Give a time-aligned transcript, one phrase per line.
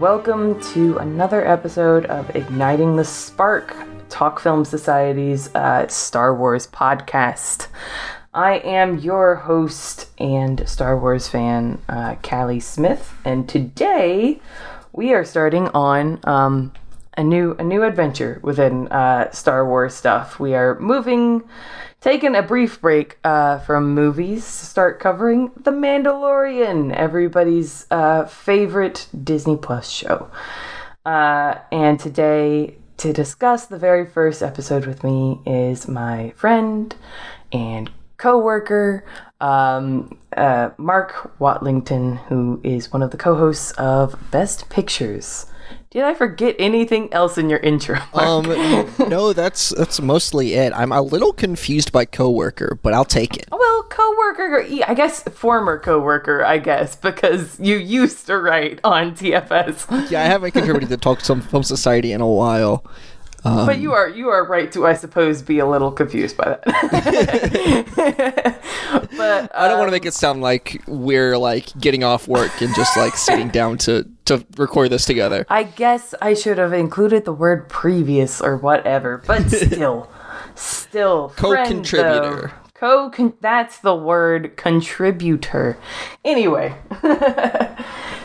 [0.00, 3.76] welcome to another episode of Igniting the Spark,
[4.08, 7.66] Talk Film Society's uh, Star Wars podcast.
[8.32, 14.40] I am your host and Star Wars fan, uh, Callie Smith, and today
[14.94, 16.72] we are starting on um,
[17.18, 20.40] a new a new adventure within uh, Star Wars stuff.
[20.40, 21.42] We are moving
[22.00, 29.06] taking a brief break uh, from movies to start covering The Mandalorian, everybody's uh, favorite
[29.22, 30.30] Disney Plus show.
[31.04, 36.94] Uh, and today, to discuss the very first episode with me, is my friend
[37.52, 39.04] and co-worker
[39.40, 45.46] um, uh, Mark Watlington, who is one of the co-hosts of Best Pictures.
[45.90, 47.96] Did I forget anything else in your intro?
[48.14, 48.46] Mark?
[49.00, 50.72] Um, no, that's that's mostly it.
[50.72, 53.48] I'm a little confused by coworker, but I'll take it.
[53.50, 60.12] Well, coworker, I guess former coworker, I guess, because you used to write on TFS.
[60.12, 62.84] Yeah, I haven't contributed to Talk Some Film Society in a while.
[63.44, 66.58] Um, but you are you are right to, I suppose, be a little confused by
[66.64, 66.64] that.
[69.16, 72.60] but I don't want to um, make it sound like we're like getting off work
[72.60, 75.46] and just like sitting down to to record this together.
[75.48, 80.10] I guess I should have included the word previous or whatever, but still,
[80.54, 82.52] still, Co-contributor.
[82.52, 82.70] though.
[82.74, 85.76] Co, that's the word contributor.
[86.24, 86.74] Anyway,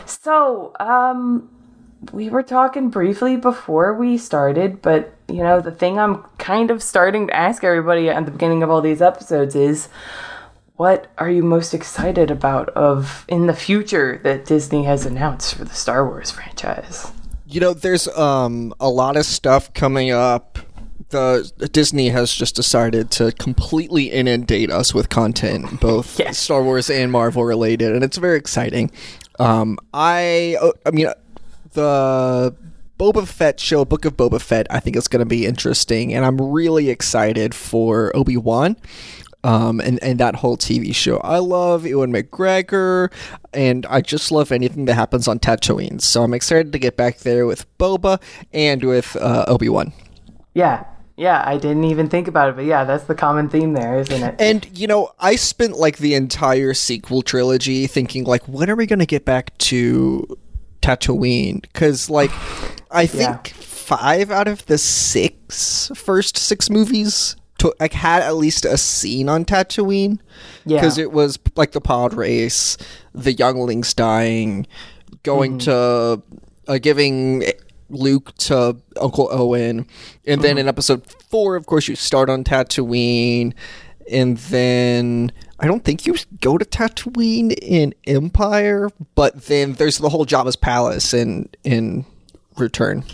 [0.06, 1.50] so um,
[2.12, 6.82] we were talking briefly before we started, but you know, the thing I'm kind of
[6.82, 9.88] starting to ask everybody at the beginning of all these episodes is
[10.76, 15.64] what are you most excited about of in the future that Disney has announced for
[15.64, 17.10] the Star Wars franchise?
[17.46, 20.58] You know, there's um a lot of stuff coming up.
[21.10, 26.36] The Disney has just decided to completely inundate us with content, both Yes.
[26.36, 28.90] Star Wars and Marvel related, and it's very exciting.
[29.38, 31.06] Um, I, oh, I mean,
[31.76, 32.56] the
[32.98, 36.24] Boba Fett show, Book of Boba Fett, I think it's going to be interesting, and
[36.24, 38.76] I'm really excited for Obi Wan.
[39.44, 41.18] Um, and, and that whole TV show.
[41.18, 43.12] I love Ewan McGregor,
[43.54, 46.00] and I just love anything that happens on Tatooine.
[46.00, 48.20] So I'm excited to get back there with Boba
[48.52, 49.92] and with uh, Obi Wan.
[50.54, 50.84] Yeah,
[51.16, 54.20] yeah, I didn't even think about it, but yeah, that's the common theme there, isn't
[54.20, 54.34] it?
[54.40, 58.86] And you know, I spent like the entire sequel trilogy thinking like, when are we
[58.86, 60.26] going to get back to
[60.86, 61.62] Tatooine?
[61.62, 62.30] Because like,
[62.90, 68.64] I think five out of the six first six movies to, like had at least
[68.64, 70.18] a scene on Tatooine.
[70.64, 70.78] Yeah.
[70.78, 72.76] because it was like the pod race,
[73.14, 74.66] the younglings dying,
[75.22, 76.22] going to
[76.68, 77.44] uh, giving
[77.88, 79.86] Luke to Uncle Owen,
[80.26, 83.54] and then in episode four, of course, you start on Tatooine,
[84.10, 90.08] and then I don't think you go to Tatooine in Empire, but then there's the
[90.10, 92.04] whole Jabba's palace in in
[92.58, 93.04] Return.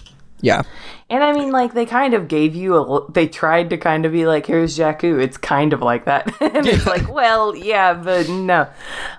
[0.45, 0.63] Yeah,
[1.09, 2.79] And I mean, like, they kind of gave you a.
[2.81, 5.23] l- They tried to kind of be like, here's Jakku.
[5.23, 6.27] It's kind of like that.
[6.41, 8.67] and it's like, well, yeah, but no.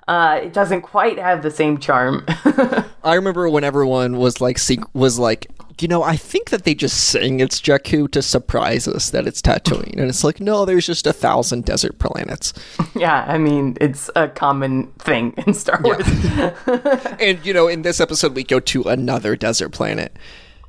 [0.05, 2.25] Uh, it doesn't quite have the same charm.
[3.05, 5.47] I remember when everyone was like seek- was like,
[5.79, 9.41] you know, I think that they just sing it's Jakku to surprise us that it's
[9.41, 12.53] Tatooine, and it's like, no, there's just a thousand desert planets.
[12.95, 16.05] yeah, I mean, it's a common thing in Star Wars.
[17.19, 20.15] and you know, in this episode, we go to another desert planet.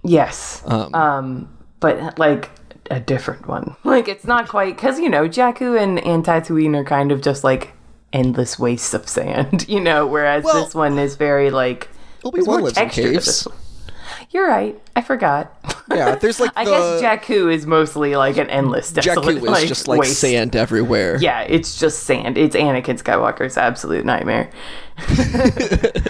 [0.02, 0.62] yes.
[0.66, 1.48] Um,
[1.80, 2.50] but, like,
[2.90, 3.76] a different one.
[3.84, 4.76] Like, it's not quite.
[4.76, 7.72] Because, you know, Jakku and, and Tatooine are kind of just like
[8.12, 11.88] endless wastes of sand, you know, whereas Well- this one is very, like.
[12.24, 13.48] Obi there's Wan more lives in caves.
[14.30, 14.80] You're right.
[14.96, 15.52] I forgot.
[15.90, 19.42] Yeah, there's like I the guess Jakku is mostly like an endless desolate, Jakku is
[19.42, 20.20] like, just like waste.
[20.20, 21.16] sand everywhere.
[21.20, 22.36] Yeah, it's just sand.
[22.38, 24.50] It's Anakin Skywalker's absolute nightmare.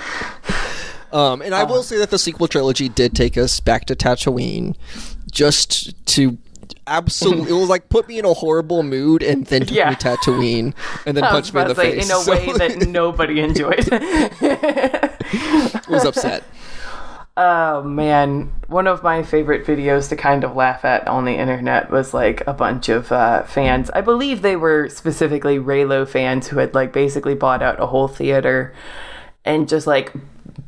[1.13, 4.75] Um, and I will say that the sequel trilogy did take us back to Tatooine,
[5.31, 6.37] just to
[6.89, 7.51] absolutely.
[7.51, 9.91] it was like put me in a horrible mood and then took Yeah.
[9.91, 10.75] me Tatooine
[11.07, 12.05] and then I punched me in the say face.
[12.07, 13.89] in a So, way that nobody enjoyed.
[15.89, 16.43] was upset.
[17.37, 21.91] Oh man, one of my favorite videos to kind of laugh at on the internet
[21.91, 23.91] was like a bunch of uh, fans.
[23.91, 28.07] I believe they were specifically Reylo fans who had like basically bought out a whole
[28.07, 28.73] theater
[29.45, 30.13] and just like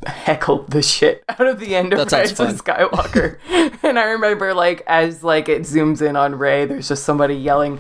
[0.07, 3.39] heckled the shit out of the end of That Rise of Skywalker.
[3.85, 7.79] and I remember like as like it zooms in on Rey, there's just somebody yelling,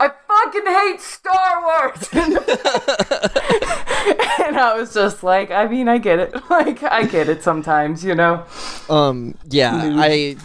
[0.00, 0.10] "I
[0.52, 2.08] fucking hate Star Wars!"
[4.40, 6.34] and I was just like, I mean, I get it.
[6.50, 8.44] Like I get it sometimes, you know.
[8.90, 10.36] Um, yeah, I,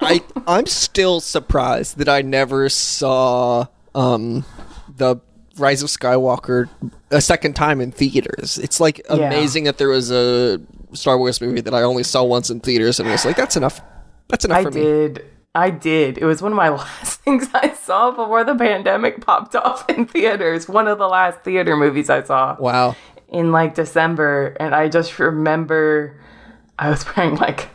[0.00, 4.44] I, I'm still surprised that I never saw um
[4.96, 5.16] the
[5.58, 6.68] Rise of Skywalker
[7.10, 8.56] a second time in theaters.
[8.58, 9.16] It's like Yeah.
[9.26, 10.60] amazing that there was a
[10.94, 13.82] Star Wars movie that I only saw once in theaters and was like, that's enough.
[14.28, 14.80] That's enough I for me.
[14.80, 15.24] did.
[15.54, 16.18] I did.
[16.18, 20.06] It was one of my last things I saw before the pandemic popped off in
[20.06, 20.68] theaters.
[20.68, 22.96] One of the last theater movies I saw Wow.
[23.28, 26.20] in like December, and I just remember
[26.78, 27.68] I was wearing like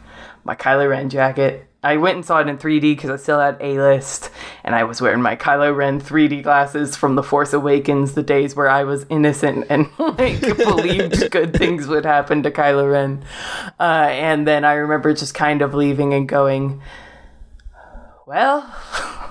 [0.43, 1.67] my Kylo Ren jacket.
[1.85, 4.29] I went and saw it in 3D because I still had A list,
[4.63, 8.55] and I was wearing my Kylo Ren 3D glasses from The Force Awakens, the days
[8.55, 13.25] where I was innocent and like believed good things would happen to Kylo Ren.
[13.77, 16.81] Uh, and then I remember just kind of leaving and going,
[18.25, 19.19] well.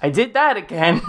[0.00, 1.00] I did that again.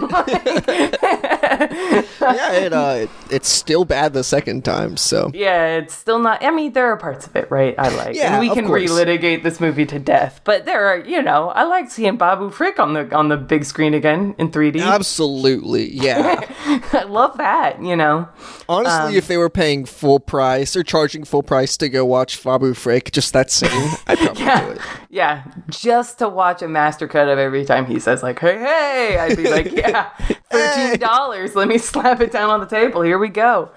[2.20, 5.30] yeah, it, uh, it, it's still bad the second time, so.
[5.34, 6.42] Yeah, it's still not.
[6.42, 7.74] I mean, there are parts of it, right?
[7.78, 8.82] I like, Yeah, and we can course.
[8.90, 10.40] relitigate this movie to death.
[10.44, 13.64] But there are, you know, I like seeing Babu Frick on the on the big
[13.64, 14.82] screen again in 3D.
[14.82, 16.40] Absolutely, yeah.
[16.92, 17.82] I love that.
[17.82, 18.28] You know,
[18.68, 22.74] Honestly, if they were paying full price or charging full price to go watch Babu
[22.74, 23.70] Frick, just that scene,
[24.06, 24.78] I'd probably do it.
[25.10, 28.79] yeah, just to watch a master cut of every time he says like, "Hey, hey,"
[29.18, 30.10] I'd be like, "Yeah,
[30.50, 31.54] thirteen dollars.
[31.54, 33.02] Let me slap it down on the table.
[33.02, 33.70] Here we go."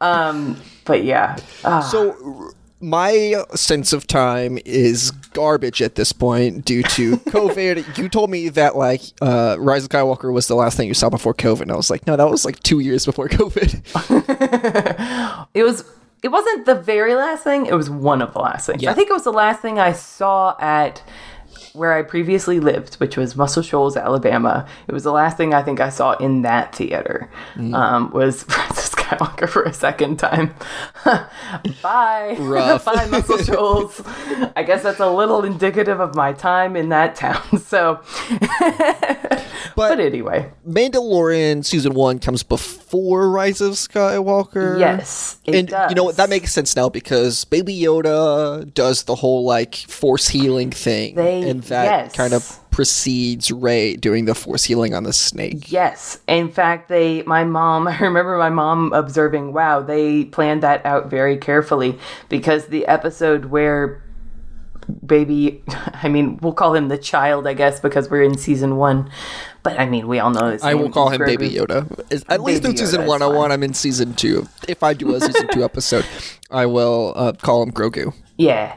[0.00, 6.82] Um, but yeah, Ah, So, my sense of time is garbage at this point due
[6.82, 7.96] to COVID.
[7.98, 11.08] you told me that, like, uh, Rise of Skywalker was the last thing you saw
[11.08, 11.62] before COVID.
[11.62, 13.80] And I was like, no, that was like two years before COVID.
[15.54, 15.84] It was.
[16.22, 17.66] It wasn't the very last thing.
[17.66, 18.82] It was one of the last things.
[18.82, 18.90] Yeah.
[18.90, 21.02] I think it was the last thing I saw at
[21.72, 24.66] where I previously lived, which was Muscle Shoals, Alabama.
[24.88, 27.30] It was the last thing I think I saw in that theater.
[27.54, 27.74] Mm.
[27.74, 28.44] Um, was
[29.06, 30.54] Skywalker for a second time.
[31.82, 32.36] Bye,
[32.84, 34.02] bye, Muscle Shoals.
[34.56, 37.60] I guess that's a little indicative of my time in that town.
[37.60, 38.00] So,
[39.76, 44.78] but anyway, Mandalorian season one comes before Rise of Skywalker.
[44.78, 45.90] yes, it and does.
[45.90, 46.16] you know what?
[46.16, 51.48] That makes sense now because Baby Yoda does the whole like force healing thing, They-
[51.48, 52.14] and that yes.
[52.16, 55.72] kind of precedes Rey doing the force healing on the snake.
[55.72, 56.18] Yes.
[56.28, 61.08] In fact, they, my mom, I remember my mom observing, wow, they planned that out
[61.08, 64.04] very carefully because the episode where
[65.06, 65.64] baby,
[65.94, 69.10] I mean, we'll call him the child, I guess, because we're in season one.
[69.62, 71.38] But I mean, we all know his I will call him Grogu.
[71.38, 72.24] Baby Yoda.
[72.28, 74.46] At least in season Yoda, one, I want in season two.
[74.68, 76.04] If I do a season two episode,
[76.50, 78.12] I will uh, call him Grogu.
[78.36, 78.76] Yeah.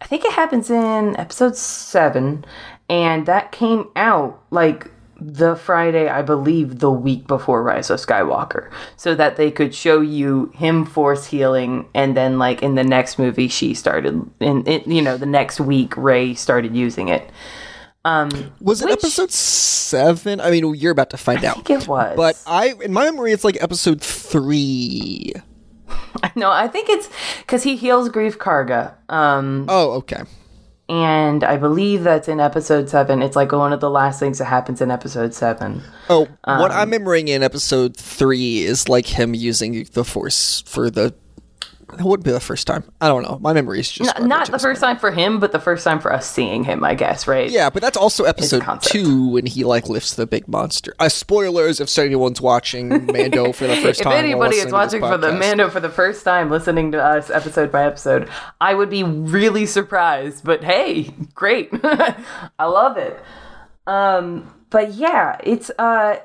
[0.00, 2.44] I think it happens in episode seven,
[2.90, 4.90] and that came out like
[5.22, 10.00] the Friday, I believe, the week before Rise of Skywalker, so that they could show
[10.00, 14.86] you him force healing, and then like in the next movie, she started, in it,
[14.86, 17.30] you know, the next week, Rey started using it.
[18.04, 20.40] Was it Which- episode seven?
[20.40, 21.54] I mean, you're about to find I out.
[21.56, 25.34] think it was, But I, in my memory, it's like episode three.
[26.34, 27.10] no, I think it's
[27.40, 28.94] because he heals Greef Karga.
[29.12, 30.22] Um, Oh, okay.
[30.90, 33.22] And I believe that's in episode seven.
[33.22, 35.82] It's like one of the last things that happens in episode seven.
[36.08, 40.90] Oh, what Um, I'm remembering in episode three is like him using the force for
[40.90, 41.14] the.
[41.98, 42.84] It wouldn't be the first time.
[43.00, 43.38] I don't know.
[43.40, 46.00] My memory is just Not, not the first time for him, but the first time
[46.00, 47.50] for us seeing him, I guess, right?
[47.50, 50.94] Yeah, but that's also episode two when he like lifts the big monster.
[50.98, 54.12] Uh, spoilers if anyone's watching Mando for the first If time.
[54.12, 55.32] while anybody is watching for the.
[55.32, 58.28] Mando for the first time, listening to us episode by episode,
[58.60, 60.44] I would be really surprised.
[60.44, 61.04] But hey,
[61.34, 63.18] great, I love it.
[63.86, 66.16] Um, but yeah, it's uh,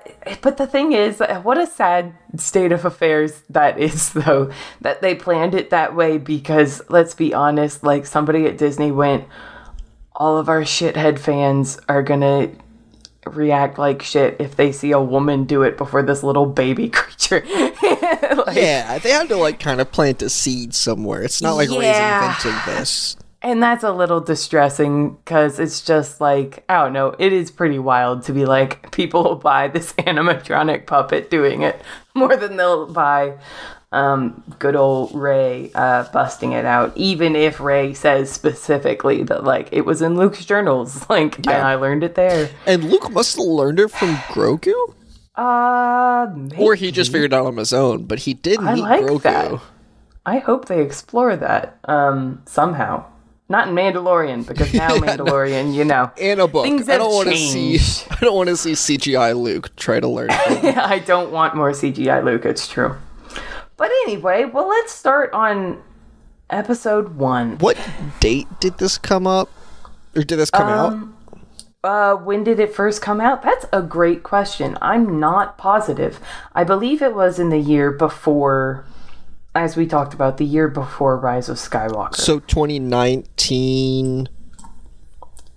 [0.41, 5.15] but the thing is, what a sad state of affairs that is, though, that they
[5.15, 6.17] planned it that way.
[6.17, 9.25] Because let's be honest, like somebody at Disney went,
[10.15, 12.49] all of our shithead fans are gonna
[13.25, 17.43] react like shit if they see a woman do it before this little baby creature.
[18.45, 21.23] Like, Yeah, they had to like kind of plant a seed somewhere.
[21.23, 22.27] It's not like Yeah.
[22.27, 23.17] Rey's inventing this.
[23.45, 27.77] And that's a little distressing because it's just like, I don't know, it is pretty
[27.77, 31.79] wild to be like, people will buy this animatronic puppet doing it
[32.15, 33.35] more than they'll buy
[33.91, 39.69] um, good old Rey uh, busting it out, even if Rey says specifically that, like,
[39.71, 41.05] it was in Luke's journals.
[41.09, 41.67] Like, and Yeah.
[41.67, 42.49] I learned it there.
[42.65, 44.73] And Luke must have learned it from Grogu,
[45.35, 46.63] Uh, maybe.
[46.63, 48.05] or he just figured it out on his own.
[48.05, 49.21] But he did I meet like Grogu.
[49.21, 49.61] that.
[50.25, 53.05] I hope they explore that um, somehow.
[53.47, 57.29] Not in Mandalorian because now Mandalorian, you know, In a book, Things I don't want
[57.29, 57.77] to see.
[58.09, 60.29] I don't want to see CGI Luke try to learn.
[60.31, 62.45] I don't want more CGI Luke.
[62.45, 62.95] It's true.
[63.77, 65.83] But anyway, well, let's start on
[66.49, 67.57] episode one.
[67.57, 67.77] what
[68.19, 69.49] date did this come up,
[70.15, 71.07] or did this come out?
[71.83, 73.43] Uh, when did it first come out?
[73.43, 74.75] That's a great question.
[74.81, 76.19] I'm not positive.
[76.55, 78.85] I believe it was in the year before
[79.55, 82.15] as we talked about, the year before Rise of Skywalker.
[82.15, 84.27] So 2019.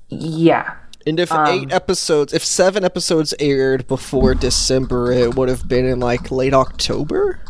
[0.08, 0.74] yeah.
[1.06, 6.00] And if eight episodes, if seven episodes aired before December, it would have been in
[6.00, 7.40] like late October.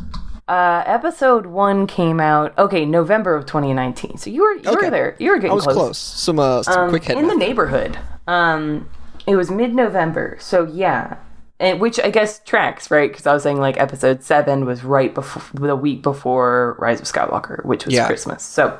[0.47, 4.17] Uh, episode one came out okay November of 2019.
[4.17, 4.87] So you were you Okay.
[4.87, 5.17] were there.
[5.19, 5.99] You were getting I was close.
[5.99, 7.19] Some uh, some Um, quick head.
[7.19, 7.99] in the neighborhood.
[8.29, 8.89] Um,
[9.27, 11.17] it was mid-November, so yeah,
[11.61, 15.13] and which I guess tracks right because I was saying like episode seven was right
[15.15, 18.07] before the week before Rise of Skywalker, which was Yeah.
[18.07, 18.43] Christmas.
[18.43, 18.79] So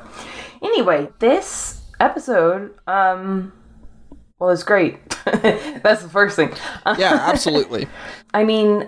[0.61, 3.51] anyway, this episode, um,
[4.39, 4.97] well, it's great.
[5.25, 6.53] That's the first thing.
[6.97, 7.87] Yeah, absolutely.
[8.33, 8.87] I mean,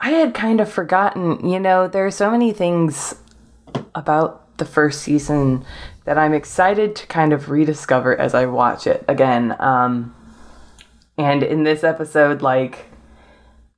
[0.00, 3.14] I had kind of forgotten, you know, there are so many things
[3.94, 5.64] about the first season
[6.04, 9.54] that I'm excited to kind of rediscover as I watch it again.
[9.60, 10.14] Um,
[11.16, 12.87] and in this episode, like,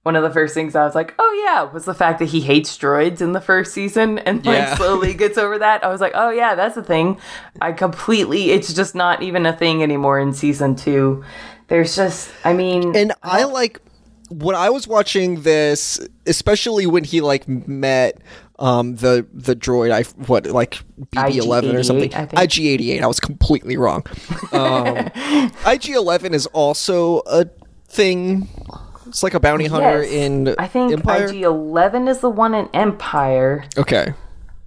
[0.02, 2.40] one of the first things I was like, oh yeah, was the fact that he
[2.40, 4.75] hates droids in the first season and like Yeah.
[4.76, 5.85] slowly gets over that.
[5.85, 7.19] I was like, oh yeah, that's a thing.
[7.61, 11.23] I completely, it's just not even a thing anymore in season two.
[11.69, 13.78] There's just, I mean, And I like
[14.30, 18.21] when I was watching this, especially when he like met
[18.59, 23.07] um the the droid I what like BB eleven or something IG eighty eight I
[23.07, 24.04] was completely wrong.
[24.52, 25.11] Um,
[25.66, 27.47] IG eleven is also a
[27.88, 28.49] thing.
[29.11, 30.11] It's like a bounty hunter Yes.
[30.12, 31.26] in I think Empire.
[31.26, 34.14] IG Eleven is the one in Empire, okay,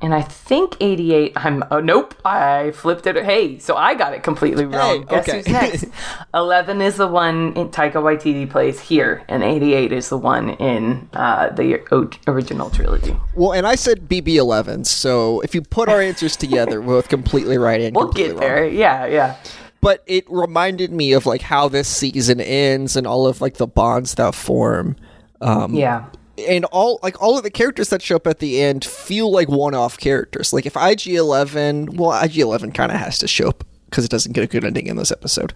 [0.01, 1.31] and I think eighty eight.
[1.38, 3.15] I'm oh nope, I flipped it.
[3.23, 5.05] Hey, so I got it completely wrong.
[5.05, 5.38] Guess okay.
[5.38, 5.85] who's next?
[6.33, 10.50] Eleven is the one in Taika Waititi plays here, and eighty eight is the one
[10.51, 13.15] in uh, the o- original trilogy.
[13.35, 14.83] well, and I said BB eleven.
[14.83, 18.41] So if you put our answers together, we're both completely right and We'll completely get
[18.41, 18.55] wrong.
[18.55, 18.67] there.
[18.67, 19.35] Yeah, yeah.
[19.83, 23.67] But it reminded me of like how this season ends and all of like the
[23.67, 24.95] bonds that form
[25.41, 26.05] um Yeah.
[26.47, 29.49] and all like all of the characters that show up at the end feel like
[29.49, 30.53] one-off characters.
[30.53, 34.43] Like if ig11 well ig11 kind of has to show up because it doesn't get
[34.43, 35.53] a good ending in this episode.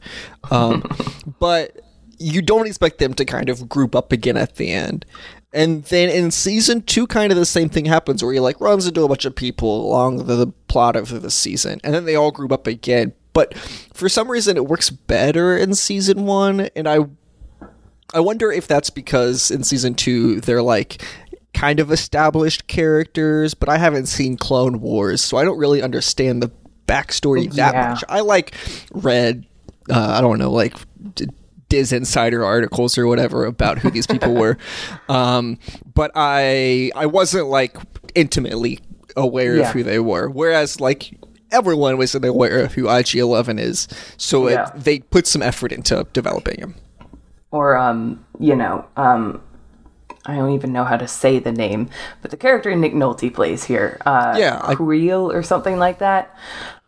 [0.51, 0.83] Um
[1.39, 1.79] but
[2.19, 5.05] you don't expect them to kind of group up again at the end.
[5.53, 8.85] And then in season two kind of the same thing happens where he like runs
[8.87, 12.15] into a bunch of people along the, the plot of the season and then they
[12.15, 13.55] all group up again but
[13.93, 16.97] for some reason it works better in season one and i
[18.13, 21.03] I wonder if that's because in season two they're like
[21.53, 26.41] kind of established characters, but I haven't seen Clone Wars, so I don't really understand
[26.41, 26.49] the
[26.87, 27.89] backstory that Yeah.
[27.89, 28.03] much.
[28.07, 28.53] I like
[28.93, 29.45] read,
[29.89, 30.73] uh, I don't know, like
[31.15, 31.27] d-
[31.67, 34.57] Diz Insider articles or whatever about who these people were,
[35.09, 35.59] um,
[35.93, 37.75] but I I wasn't like
[38.15, 38.79] intimately
[39.17, 39.67] aware Yeah.
[39.67, 40.29] of who they were.
[40.29, 41.11] Whereas like
[41.51, 43.87] everyone was aware of who IG Eleven is,
[44.17, 44.69] so Yeah.
[44.69, 46.75] it, they put some effort into developing him.
[47.51, 49.41] or um, you know, um,
[50.25, 51.89] I don't even know how to say the name,
[52.21, 56.35] but the character Nick Nolte plays here, uh, Yeah, I- Creel or something like that.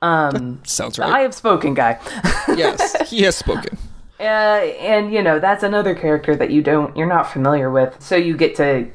[0.01, 1.09] Um, Sounds right.
[1.09, 1.99] I have spoken guy.
[2.55, 3.77] yes, he has spoken.
[4.19, 4.23] Uh,
[4.81, 8.35] and you know that's another character that you don't you're not familiar with so you
[8.35, 8.85] get to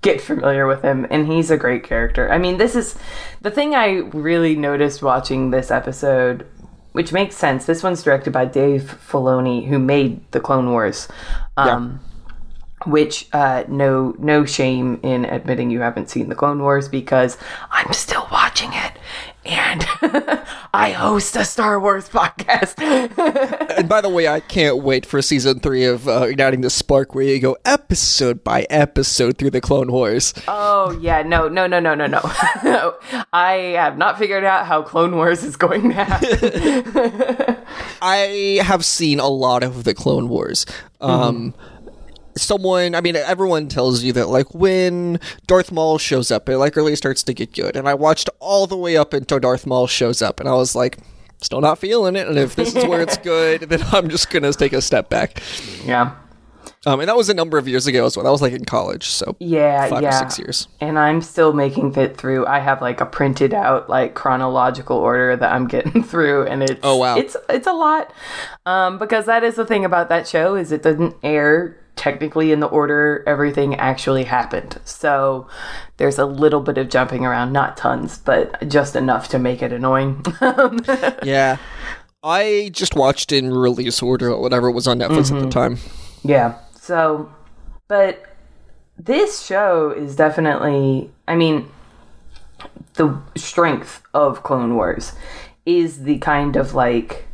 [0.00, 2.30] get familiar with him and he's a great character.
[2.30, 2.96] I mean this is
[3.40, 6.46] the thing i really noticed watching this episode
[6.92, 11.08] which makes sense this one's directed by dave filoni who made the clone wars
[11.56, 12.00] um,
[12.86, 17.36] which uh, no no shame in admitting you haven't seen the clone wars because
[17.70, 18.37] i'm still watching
[20.74, 22.78] i host a star wars podcast
[23.78, 27.14] And by the way, I can't wait for season three of uh, Igniting the Spark,
[27.14, 30.34] where you go episode by episode through the Clone Wars.
[30.48, 32.20] Oh yeah, no, no, no, no, no, no.
[33.32, 37.56] I have not figured out how Clone Wars is going to happen.
[38.02, 40.66] I have seen a lot of the Clone Wars.
[41.00, 41.54] Um,
[42.38, 46.76] Someone, I mean, everyone tells you that like when Darth Maul shows up, it like
[46.76, 47.76] really starts to get good.
[47.76, 50.74] And I watched all the way up until Darth Maul shows up, and I was
[50.74, 50.98] like,
[51.42, 52.26] still not feeling it.
[52.28, 55.40] And if this is where it's good, then I'm just gonna take a step back.
[55.84, 56.14] yeah,
[56.86, 58.24] Um, and that was a number of years ago as well.
[58.24, 60.08] That was like in college, so yeah, five yeah.
[60.08, 60.68] or six years.
[60.80, 62.46] And I'm still making it through.
[62.46, 66.80] I have like a printed out like chronological order that I'm getting through, and it's
[66.82, 67.16] Oh, wow.
[67.18, 68.12] it's it's a lot.
[68.66, 72.60] Um, because that is the thing about that show is it doesn't air technically in
[72.60, 74.80] the order everything actually happened.
[74.84, 75.46] So
[75.98, 79.72] there's a little bit of jumping around, not tons, but just enough to make it
[79.72, 80.24] annoying.
[81.22, 81.58] Yeah.
[82.22, 85.48] I just watched in release order or whatever was on Netflix at the mm-hmm.
[85.50, 85.78] time.
[86.24, 86.58] Yeah.
[86.74, 87.32] So,
[87.86, 88.24] but
[88.98, 91.70] this show is definitely, I mean,
[92.94, 95.12] the strength of Clone Wars
[95.64, 97.27] is the kind of like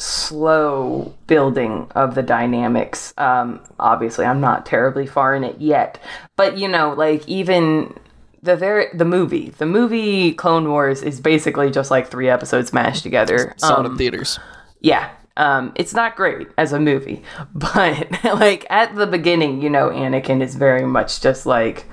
[0.00, 3.12] slow building of the dynamics.
[3.18, 5.98] Um, obviously, I'm not terribly far in it yet,
[6.36, 7.94] but you know, like even
[8.42, 13.02] the very the movie the movie Clone Wars is basically just like three episodes mashed
[13.02, 13.54] together.
[13.58, 14.38] Saw Um, in theaters.
[14.80, 15.10] yeah.
[15.36, 17.22] Um, it's not great as a movie,
[17.54, 21.86] but like at the beginning, you know, Anakin is very much just like,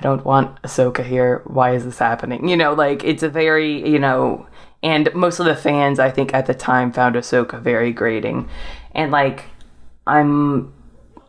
[0.00, 1.42] I don't want Ahsoka here.
[1.44, 2.48] Why is this happening?
[2.48, 4.46] You know, like it's a very, you know,
[4.82, 8.48] and most of the fans, I think, at the time found Ahsoka very grating,
[8.94, 9.44] and like,
[10.06, 10.72] I'm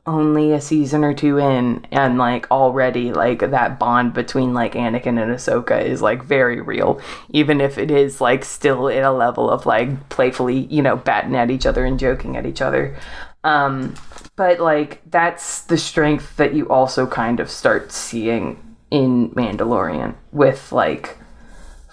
[0.07, 5.21] only a season or two in and like already like that bond between like Anakin
[5.21, 6.99] and Ahsoka is like very real
[7.29, 11.35] even if it is like still at a level of like playfully you know batting
[11.35, 12.97] at each other and joking at each other
[13.43, 13.93] um
[14.35, 20.71] but like that's the strength that you also kind of start seeing in Mandalorian with
[20.71, 21.17] like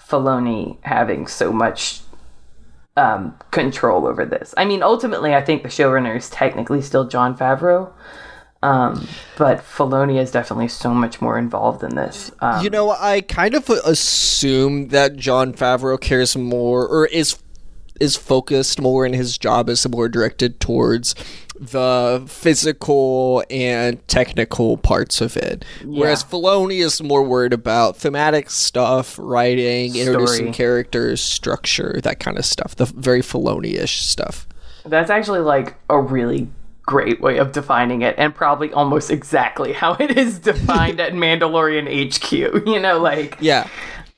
[0.09, 2.01] Filoni having so much
[2.97, 4.53] um, control over this.
[4.57, 7.91] I mean, ultimately, I think the showrunner is technically still Jon Favreau,
[8.61, 12.31] um, but Filoni is definitely so much more involved in this.
[12.41, 17.37] Um, You know, I kind of assume that Jon Favreau cares more, or is
[17.99, 21.15] is focused more in his job is more directed towards
[21.59, 25.65] the physical and technical parts of it.
[25.83, 32.45] Whereas Filoni is more worried about thematic stuff, writing, introducing characters, structure, that kind of
[32.45, 32.75] stuff.
[32.75, 34.47] The very Filoni-ish stuff.
[34.85, 36.47] that's actually like a really
[36.89, 41.85] great way of defining it, and probably almost exactly how it is defined at Mandalorian
[41.87, 42.65] HQ.
[42.65, 43.67] You know, like Yeah.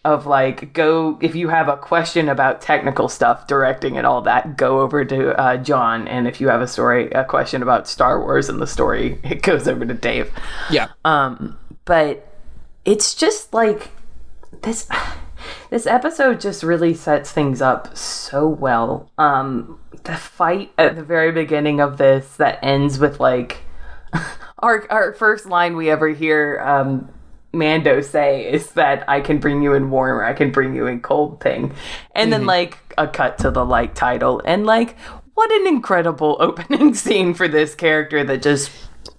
[0.04, 4.58] Of like go if you have a question about technical stuff directing and all that
[4.58, 6.08] go over to uh, john.
[6.08, 9.44] And if you have a story a question about star wars and the story it
[9.44, 10.32] goes over to dave.
[10.70, 10.88] Yeah.
[11.06, 12.28] um but
[12.84, 13.90] it's just like
[14.64, 14.88] this
[15.70, 19.12] this episode just really sets things up so well.
[19.20, 23.60] Um the fight at the very beginning of this that ends with like
[24.60, 27.10] our our first line we ever hear um
[27.54, 30.88] Mando say is that I can bring you in warm or I can bring you
[30.88, 31.74] in cold thing.
[32.16, 32.50] And then mm-hmm.
[32.50, 34.98] like a cut to the like title and like
[35.34, 38.72] what an incredible opening scene for this character that just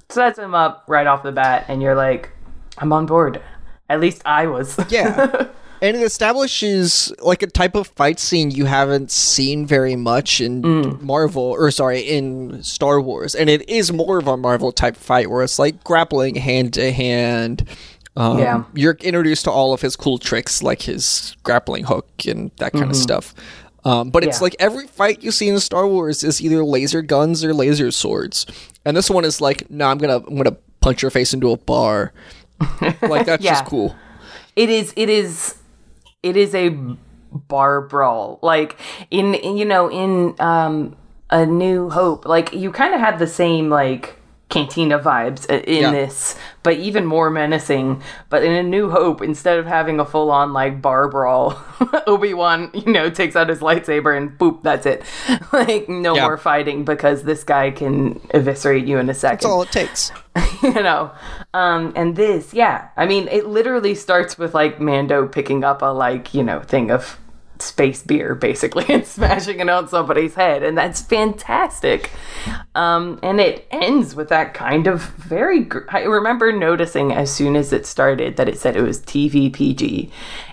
[0.09, 2.31] sets him up right off the bat and you're like
[2.79, 3.43] I'm on board.
[3.89, 4.79] At least I was.
[4.89, 5.49] Yeah.
[5.83, 10.63] and it establishes like a type of fight scene you haven't seen very much in
[10.63, 11.03] mm.
[11.03, 13.35] Marvel or sorry, in Star Wars.
[13.35, 16.93] And it is more of a Marvel type fight where it's like grappling hand to
[16.93, 17.69] hand.
[18.17, 18.65] Um, Yeah.
[18.75, 22.91] You're introduced to all of his cool tricks, like his grappling hook and that kind
[22.91, 23.35] of stuff.
[23.85, 24.45] Um, but it's Yeah.
[24.45, 28.47] like every fight you see in Star Wars is either laser guns or laser swords,
[28.85, 31.57] and this one is like, no, I'm gonna I'm gonna punch your face into a
[31.57, 32.13] bar.
[33.03, 33.53] like that's Yeah.
[33.55, 33.97] just cool.
[34.55, 35.57] it is it is
[36.23, 36.77] it is a
[37.33, 38.77] bar brawl like
[39.11, 40.95] in in, you know in um
[41.31, 44.17] a new hope like you kind of had the same like
[44.53, 45.91] cantina vibes in Yeah.
[45.91, 50.53] this but even more menacing but in a new hope instead of having a full-on
[50.53, 51.59] like bar brawl
[52.07, 55.03] obi-wan you know takes out his lightsaber and boop that's it
[55.53, 56.23] like no Yeah.
[56.27, 60.13] more fighting because this guy can eviscerate you in a second That's all it takes.
[60.63, 61.11] you know
[61.55, 65.87] um and this yeah i mean it literally starts with like mando picking up a
[65.87, 67.19] like you know thing of
[67.63, 72.11] space beer basically and smashing it on somebody's head and that's fantastic.
[72.75, 77.57] Um and it ends with that kind of very gr- i remember noticing as soon
[77.57, 80.11] as it started that it said it was tv pg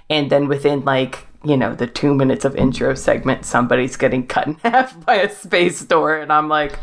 [0.10, 4.48] and then within like you know the two minutes of intro segment somebody's getting cut
[4.48, 6.78] in half by a space door and i'm like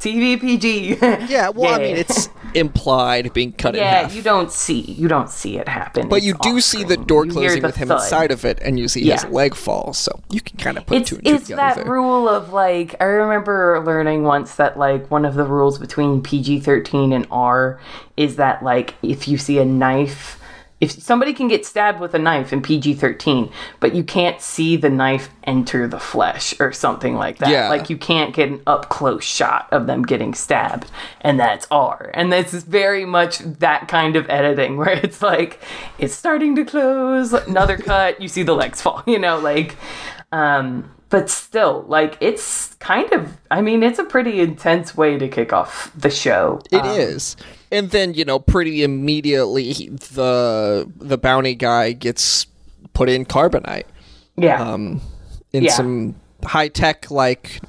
[0.00, 0.96] tv pg
[1.28, 4.14] Yeah, well, I mean, it's implied being cut in yeah, half.
[4.14, 6.08] you don't see you don't see it happen.
[6.08, 8.00] but It's you do see the door closing the with him thud.
[8.00, 9.92] inside of it, and you see his leg fall.
[9.92, 11.84] So you can kind of put It's two and two it's together that there.
[11.92, 16.60] rule of like I remember learning once that like one of the rules between PG
[16.60, 17.78] thirteen and R
[18.16, 20.39] is that like if you see a knife.
[20.80, 24.76] If somebody can get stabbed with a knife in PG 13, but you can't see
[24.76, 27.50] the knife enter the flesh or something like that.
[27.50, 27.68] Yeah.
[27.68, 30.90] Like you can't get an up close shot of them getting stabbed,
[31.20, 32.10] and that's R.
[32.14, 35.60] And this is very much that kind of editing where it's like
[35.98, 39.76] it's starting to close, another cut, you see the legs fall, you know, like
[40.32, 45.28] um but still like it's kind of I mean it's a pretty intense way to
[45.28, 46.60] kick off the show.
[46.70, 47.36] It is,
[47.70, 49.72] and then you know, pretty immediately,
[50.14, 52.46] the the bounty guy gets
[52.92, 53.84] put in carbonite.
[54.36, 54.62] Yeah.
[54.62, 55.00] um,
[55.52, 55.72] in Yeah.
[55.72, 57.60] some high tech like.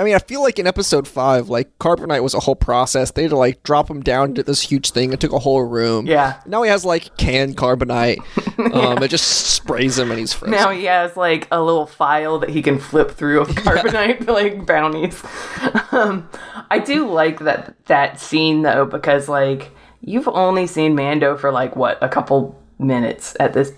[0.00, 3.10] I mean, I feel like in episode five, like carbonite was a whole process.
[3.10, 5.12] They had to like drop him down to this huge thing.
[5.12, 6.06] It took a whole room.
[6.06, 6.40] Yeah.
[6.46, 8.24] Now he has like canned carbonite.
[8.60, 10.52] Um, it just sprays him and he's frozen.
[10.52, 14.66] now he has like a little file that he can flip through of carbonite like
[14.66, 15.22] bounties.
[15.92, 16.28] Um,
[16.70, 19.70] I do like that that scene though because like
[20.02, 23.72] you've only seen Mando for like what a couple minutes at this.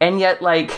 [0.00, 0.70] And yet, like,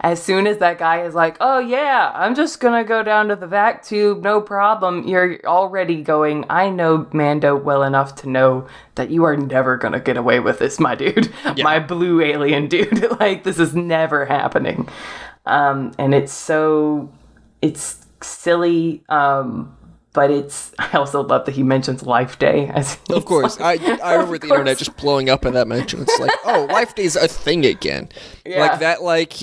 [0.00, 3.36] as soon as that guy is like, oh, yeah, I'm just gonna go down to
[3.36, 8.66] the vac tube, no problem, you're already going, I know Mando well enough to know
[8.94, 11.32] that you are never gonna get away with this, my dude.
[11.62, 13.10] My blue alien dude.
[13.20, 14.88] like, this is never happening.
[15.46, 17.12] Um, and it's so,
[17.60, 19.02] it's silly.
[19.08, 19.76] Um,
[20.12, 24.14] but it's I also love that he mentions Life Day as Of course, I I
[24.14, 26.02] remember the internet just blowing up in that mention.
[26.02, 28.08] It's like, oh, Life Day's a thing again.
[28.44, 28.60] Yeah.
[28.60, 29.34] Like that, like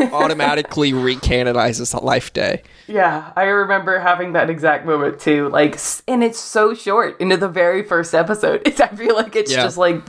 [0.00, 2.62] automatically recanonizes the Life Day.
[2.86, 5.48] Yeah, I remember having that exact moment too.
[5.48, 8.62] Like, and it's so short into the very first episode.
[8.66, 9.62] It's I feel like it's Yeah.
[9.62, 10.02] just like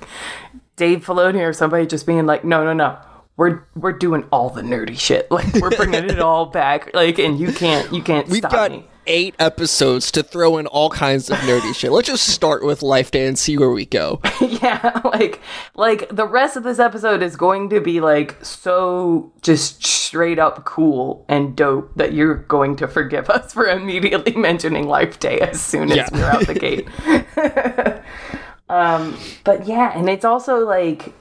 [0.75, 2.97] Dave Filoni or somebody just being like, no, no, no.
[3.37, 5.29] We're, we're doing all the nerdy shit.
[5.29, 6.91] Like we're bringing it all back.
[6.93, 8.87] Like and you can't you can't We've stop got me.
[9.07, 11.91] Eight episodes to throw in all kinds of nerdy shit.
[11.91, 14.21] Let's just start with Life Day and see where we go.
[14.41, 15.41] yeah like
[15.75, 20.65] like the rest of this episode is going to be like so just straight up
[20.65, 25.61] cool and dope that you're going to forgive us for immediately mentioning life day as
[25.61, 26.09] soon as Yeah.
[26.11, 26.87] we're out the gate
[28.69, 31.13] um but yeah and it's also like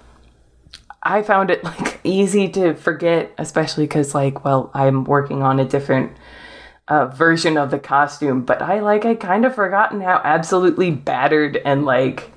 [1.02, 5.64] i found it like easy to forget especially because like well i'm working on a
[5.64, 6.12] different
[6.88, 11.56] uh, version of the costume but i like i kind of forgotten how absolutely battered
[11.64, 12.30] and like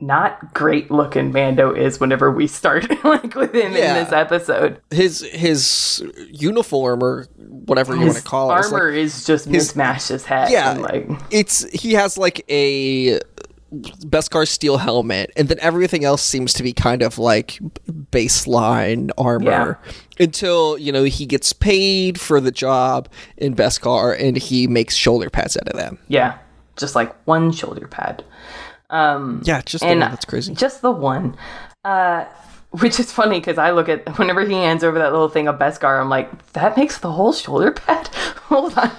[0.00, 3.98] not great looking Mando is whenever we start like with him Yeah.
[3.98, 4.80] in this episode.
[4.90, 8.58] His his uniform or whatever you want to His call it.
[8.58, 10.50] is like- armor is just mismatched his head.
[10.50, 13.20] yeah, and, like it's he has like a
[13.72, 17.58] Beskar steel helmet, and then everything else seems to be kind of like
[18.10, 19.78] baseline armor
[20.20, 25.30] until you know he gets paid for the job in Beskar, and he makes shoulder
[25.30, 25.98] pads out of them.
[26.08, 26.38] yeah,
[26.76, 28.24] just like one shoulder pad.
[28.90, 30.54] Um, Yeah, just the and one that's crazy.
[30.54, 31.36] just the one.
[31.84, 32.26] Uh,
[32.72, 35.58] which is funny because I look at whenever he hands over that little thing of
[35.58, 38.08] Beskar, I'm like, that makes the whole shoulder pad.
[38.48, 38.90] Hold on.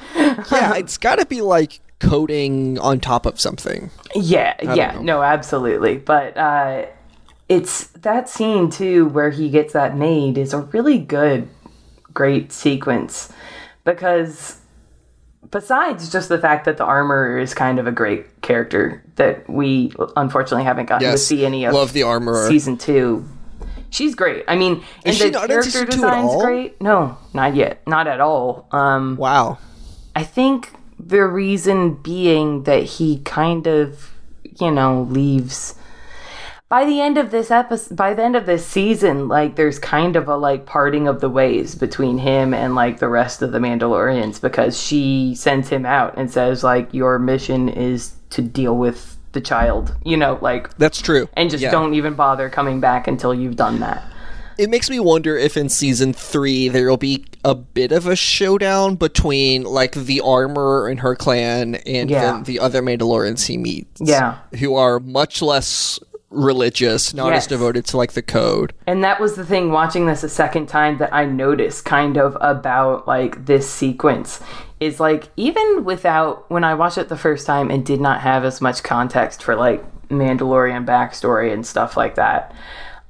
[0.51, 3.89] yeah, it's got to be like coating on top of something.
[4.15, 5.01] Yeah, yeah, know.
[5.01, 5.97] no, absolutely.
[5.97, 6.85] But uh
[7.49, 11.47] it's that scene too where he gets that made is a really good
[12.13, 13.31] great sequence
[13.83, 14.59] because
[15.51, 19.91] besides just the fact that the armor is kind of a great character that we
[20.15, 22.47] unfortunately haven't gotten to see any of love the armorer.
[22.47, 23.27] season 2
[23.89, 27.85] she's great i mean and Is she the character two design's great no not yet
[27.87, 29.57] not at all um Wow.
[30.15, 30.71] I think
[31.07, 34.13] the reason being that he kind of,
[34.59, 35.75] you know, leaves
[36.73, 40.15] by the end of this episode by the end of this season, like there's kind
[40.15, 43.59] of a like parting of the ways between him and like the rest of the
[43.59, 49.17] Mandalorians because she sends him out and says like your mission is to deal with
[49.33, 51.29] the child, you know, like That's true.
[51.33, 51.69] and just Yeah.
[51.69, 54.03] don't even bother coming back until you've done that.
[54.57, 58.15] It makes me wonder if in season three there will be a bit of a
[58.15, 62.21] showdown between like the armorer and her clan and Yeah.
[62.21, 64.01] then the other Mandalorians he meets.
[64.01, 64.35] Yeah.
[64.59, 67.43] Who are much less religious, not Yes.
[67.43, 68.73] as devoted to like the code.
[68.87, 72.35] And that was the thing watching this a second time that I noticed kind of
[72.41, 74.39] about like this sequence
[74.79, 78.43] is like even without when I watched it the first time and did not have
[78.45, 82.51] as much context for like Mandalorian backstory and stuff like that.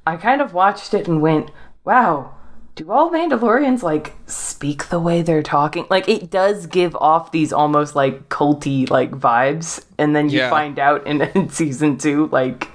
[0.06, 1.50] I kind of watched it and went,
[1.84, 2.34] "Wow,
[2.74, 7.52] do all Mandalorians like speak the way they're talking?" Like it does give off these
[7.52, 10.50] almost like culty like vibes, and then you Yeah.
[10.50, 12.68] find out in, in season two like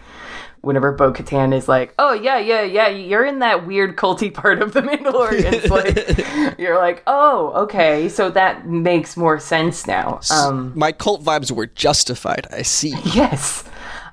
[0.61, 4.61] whenever Bo Katan is like, "Oh yeah, yeah, yeah, you're in that weird culty part
[4.61, 5.69] of the Mandalorians,"
[6.49, 11.51] like you're like, "Oh, okay, so that makes more sense now." Um, My cult vibes
[11.51, 12.47] were justified.
[12.51, 12.95] I see.
[13.13, 13.63] yes,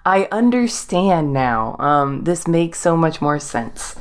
[0.06, 1.76] I understand now.
[1.80, 3.96] Um, this makes so much more sense.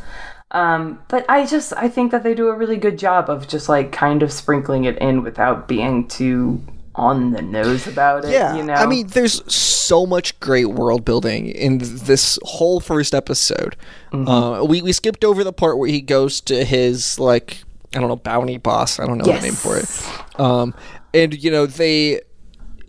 [0.51, 3.67] Um, but I just I think that they do a really good job of just
[3.67, 6.61] like kind of sprinkling it in without being too
[6.93, 8.31] on the nose about it.
[8.31, 8.75] Yeah, you know.
[8.75, 13.75] I mean, there's so much great world building in this whole first episode.
[14.13, 14.27] Mm-hmm.
[14.27, 17.63] Uh, we we skipped over the part where he goes to his like
[17.95, 18.99] I don't know bounty boss.
[18.99, 19.41] I don't know yes.
[19.41, 20.39] the name for it.
[20.39, 20.75] Um,
[21.15, 22.21] and you know they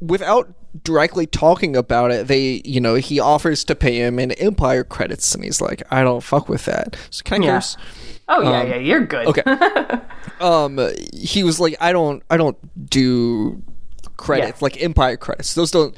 [0.01, 0.53] without
[0.85, 5.35] directly talking about it, they you know he offers to pay him in Empire credits,
[5.35, 6.97] and he's like, I don't fuck with that.
[7.11, 7.55] So can I Yeah.
[7.57, 7.77] curse?
[8.29, 9.27] Oh yeah, yeah, you're good.
[9.29, 9.43] Okay.
[10.41, 10.81] um,
[11.13, 12.57] he was like, I don't, I don't
[12.91, 13.63] do
[14.17, 14.65] credits Yeah.
[14.65, 15.55] like Empire credits.
[15.55, 15.95] Those don't.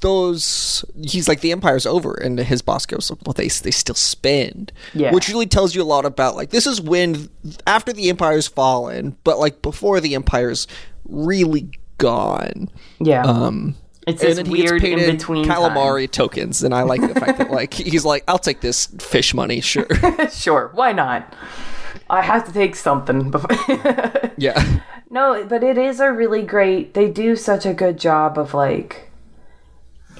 [0.00, 0.84] Those.
[1.02, 4.72] He's like, the Empire's over, and his boss goes, well, they they still spend.
[4.94, 5.12] Yeah.
[5.12, 7.28] Which really tells you a lot about like this is when
[7.66, 10.66] after the Empire's fallen, but like before the Empire's
[11.08, 11.68] really
[11.98, 12.68] gone.
[13.00, 13.22] Yeah.
[13.24, 13.74] Um,
[14.06, 17.18] It's and this then he gets weird paid in calamari tokens, and I like the
[17.18, 19.86] fact that like he's like, I'll take this fish money, sure.
[20.32, 21.32] sure, why not?
[22.10, 23.30] I have to take something.
[23.30, 23.50] before-
[24.36, 26.94] yeah, no, but it is a really great.
[26.94, 29.08] They do such a good job of like.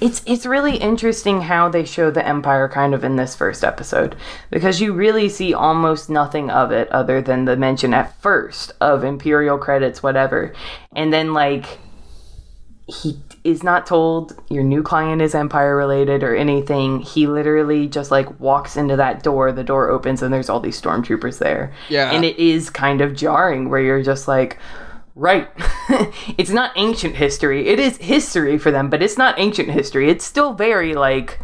[0.01, 4.15] It's it's really interesting how they show the empire kind of in this first episode
[4.49, 9.03] because you really see almost nothing of it other than the mention at first of
[9.03, 10.51] imperial credits whatever
[10.95, 11.77] and then like
[12.87, 18.09] he is not told your new client is empire related or anything he literally just
[18.09, 21.73] like walks into that door the door opens and there's all these stormtroopers there.
[21.89, 22.11] Yeah.
[22.11, 24.57] and it is kind of jarring where you're just like
[25.15, 25.49] right.
[26.37, 27.67] It's not ancient history.
[27.67, 30.09] It is history for them but it's not ancient history.
[30.09, 31.39] It's still very like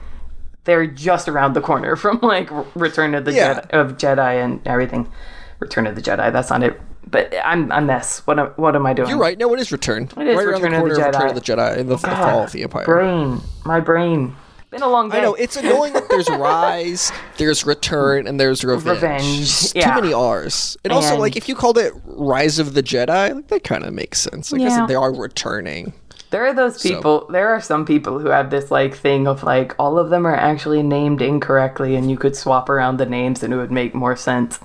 [0.64, 3.56] they're just around the corner from like return of the Yeah.
[3.62, 5.12] jedi, of jedi and everything.
[5.60, 8.86] Return of the jedi that's not it but i'm a mess what am, what am
[8.86, 9.38] i doing you're right.
[9.38, 10.04] No, it is Return.
[10.04, 11.30] It is right around Return the of the of Return Jedi.
[11.30, 12.86] of the Jedi and the, the fall of the Empire.
[12.86, 14.36] brain my brain
[14.72, 18.64] been a long day I know it's annoying that there's Rise, there's Return, and there's
[18.64, 19.02] Revenge.
[19.02, 20.78] Revenge, Too many R's.
[20.84, 23.96] And, also, like, if you called it Rise of the Jedi, like, that kind of
[23.96, 24.54] makes sense.
[24.54, 24.86] I guess Yeah.
[24.86, 25.94] they are returning.
[26.30, 27.26] There are those people.
[27.32, 30.36] There are some people who have this like thing of like all of them are
[30.36, 34.16] actually named incorrectly, and you could swap around the names and it would make more
[34.16, 34.60] sense.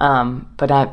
[0.00, 0.92] Um, but I,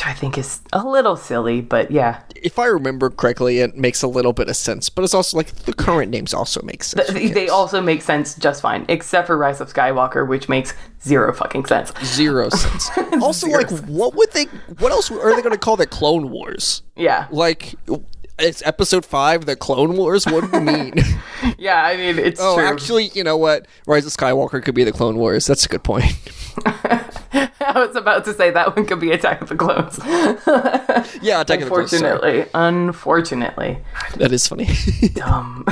[0.00, 4.02] which I think is a little silly, but yeah, If I remember correctly, it makes
[4.02, 4.88] a little bit of sense.
[4.88, 7.10] But it's also like the current names also make sense.
[7.10, 10.72] Who they, also make sense just fine, except for Rise of Skywalker, which makes
[11.04, 11.92] zero fucking sense.
[12.02, 12.90] zero sense.
[13.20, 14.44] also, Zero like, what would they?
[14.78, 16.82] What else are they going to call the Clone Wars?
[16.96, 17.74] Yeah, Like,
[18.38, 20.24] it's Episode Five, the Clone Wars.
[20.24, 20.94] What do you mean?
[21.58, 21.84] yeah.
[21.84, 22.64] I mean, it's oh, true.
[22.64, 23.66] actually, you know what?
[23.86, 25.46] Rise of Skywalker could be the Clone Wars.
[25.46, 26.04] That's a good point.
[27.32, 29.98] I was about to say that one could be Attack of the Clones.
[31.22, 31.92] yeah, Attack of the Clones.
[31.92, 33.78] Unfortunately, unfortunately,
[34.16, 34.68] That is funny.
[35.14, 35.64] dumb,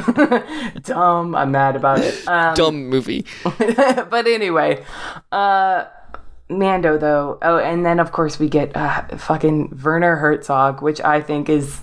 [0.82, 1.34] dumb.
[1.34, 2.26] I'm mad about it.
[2.28, 3.24] Um, Dumb movie.
[3.44, 4.84] but anyway,
[5.32, 5.86] uh,
[6.48, 7.38] Mando though.
[7.42, 11.80] Oh, and then of course we get uh, fucking Werner Herzog, which I think is.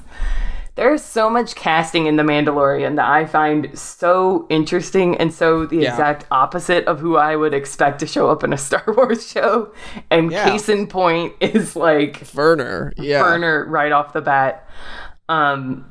[0.76, 5.78] There's so much casting in The Mandalorian that I find so interesting and so the
[5.78, 5.92] Yeah.
[5.92, 9.72] exact opposite of who I would expect to show up in a Star Wars show.
[10.12, 10.44] And Yeah.
[10.44, 12.92] case in point is like Werner.
[12.98, 13.22] Yeah.
[13.22, 14.68] Werner right off the bat,
[15.30, 15.86] um,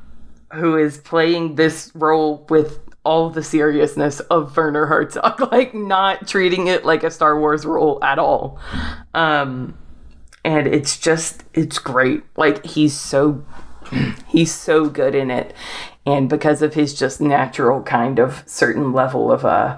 [0.53, 6.67] who is playing this role with all the seriousness of Werner Herzog, like not treating
[6.67, 8.59] it like a Star Wars role at all.
[9.15, 9.77] Um,
[10.43, 12.23] and it's just, it's great.
[12.37, 13.43] Like he's so,
[14.27, 15.53] he's so good in it,
[16.05, 19.77] and because of his just natural kind of certain level of uh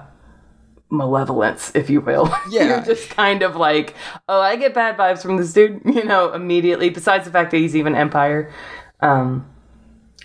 [0.90, 2.34] malevolence, if you will.
[2.50, 2.76] Yeah.
[2.76, 3.94] You're just kind of like,
[4.26, 6.88] oh, I get bad vibes from this dude, you know, immediately.
[6.88, 8.50] Besides the fact that he's even Empire.
[9.00, 9.46] Um,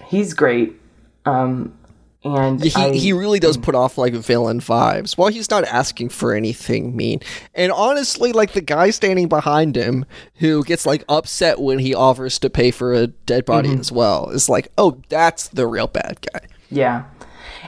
[0.08, 0.80] he's great.
[1.26, 1.78] Um,
[2.23, 6.09] and He, I- he really does put off like villain vibes while he's not asking
[6.09, 7.19] for anything mean.
[7.53, 10.05] And honestly, like the guy standing behind him
[10.36, 13.79] who gets like upset when he offers to pay for a dead body Mm-hmm.
[13.81, 16.47] as well is like, oh, that's the real bad guy.
[16.69, 17.03] Yeah.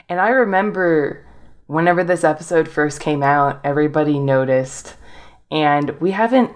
[0.08, 1.24] And I remember
[1.66, 4.94] whenever this episode first came out, everybody noticed,
[5.50, 6.52] and we haven't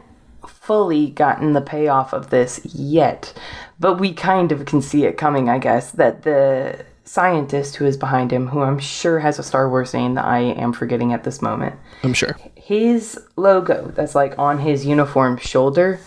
[0.47, 3.33] fully gotten the payoff of this yet,
[3.79, 7.97] but we kind of can see it coming, I guess, that the scientist who is
[7.97, 11.25] behind him, who I'm sure has a Star Wars name that I am forgetting at
[11.25, 12.37] this moment, I'm sure.
[12.55, 15.99] his logo that's like on his uniform shoulder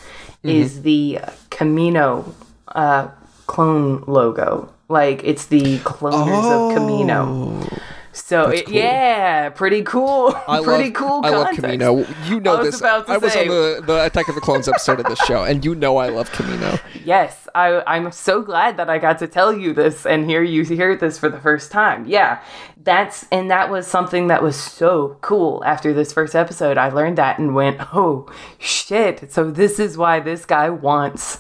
[0.44, 2.34] is the Kamino
[2.70, 3.10] uh,
[3.48, 4.74] clone logo.
[4.88, 7.82] Like it's the cloners of Kamino.
[8.13, 10.36] So it, yeah, pretty cool.
[10.47, 11.26] I pretty love, cool.
[11.26, 11.47] I love.
[11.56, 12.30] Kamino.
[12.30, 12.82] You know I this.
[12.82, 15.65] I was say- on the, the Attack of the Clones episode of this show, and
[15.65, 16.80] you know I love Kamino.
[17.04, 20.63] Yes, I, I'm so glad that I got to tell you this and hear you
[20.63, 22.06] hear this for the first time.
[22.06, 22.41] Yeah,
[22.78, 25.63] that's and that was something that was so cool.
[25.65, 30.19] After this first episode, I learned that and went, "Oh shit!" So this is why
[30.19, 31.39] this guy wants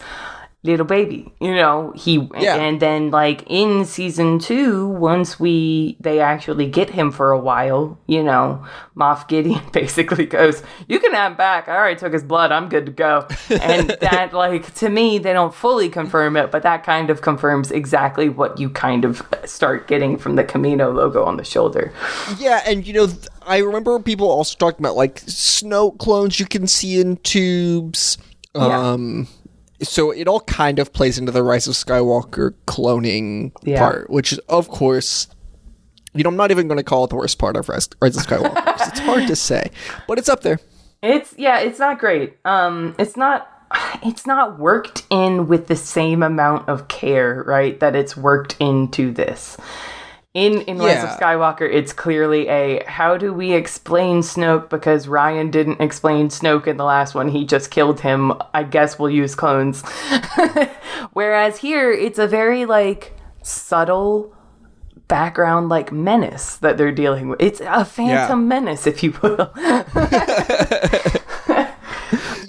[0.65, 1.29] little baby.
[1.41, 2.55] You know, he Yeah.
[2.55, 7.97] and then like in season two, once we they actually get him for a while,
[8.07, 8.63] you know,
[8.95, 11.67] Moff Gideon basically goes, "You can have him back.
[11.67, 12.51] I already took his blood.
[12.53, 13.27] I'm good to go."
[13.61, 17.69] And that like to me, they don't fully confirm it, but that kind of confirms
[17.71, 21.91] exactly what you kind of start getting from the Kamino logo on the shoulder.
[22.39, 26.45] Yeah, and you know, th- I remember people also talking about like Snoke clones you
[26.45, 28.17] can see in tubes.
[28.55, 28.91] Yeah.
[28.91, 29.27] Um,
[29.83, 33.79] so it all kind of plays into the Rise of Skywalker cloning Yeah.
[33.79, 35.27] part, which is, of course,
[36.13, 38.15] you know, I'm not even going to call it the worst part of Rise, Rise
[38.17, 38.53] of Skywalker.
[38.77, 39.71] 'cause it's hard to say,
[40.07, 40.59] but it's up there.
[41.01, 42.37] It's yeah, it's not great.
[42.45, 43.49] Um, it's not.
[44.03, 47.79] It's not worked in with the same amount of care, right?
[47.79, 49.57] That it's worked into this.
[50.33, 55.51] In in Rise of Skywalker, it's clearly a how do we explain Snoke because Rian
[55.51, 57.29] didn't explain Snoke in the last one.
[57.29, 58.33] He just killed him.
[58.51, 59.81] I guess we'll use clones.
[61.13, 64.35] Whereas here, it's a very like subtle
[65.07, 67.39] background like menace that they're dealing with.
[67.39, 69.53] It's a phantom menace, if you will.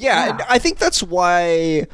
[0.05, 1.87] Yeah, and I think that's why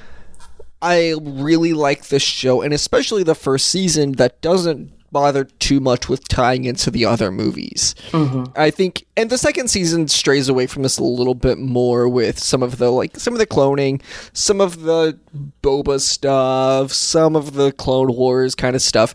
[0.82, 6.08] I really like this show, and especially the first season that doesn't bother too much
[6.08, 7.94] with tying into the other movies.
[8.10, 8.52] Mm-hmm.
[8.56, 12.38] I think, and the second season strays away from this a little bit more with
[12.38, 15.18] some of the like some of the cloning, some of the
[15.62, 19.14] Boba stuff, some of the Clone Wars kind of stuff.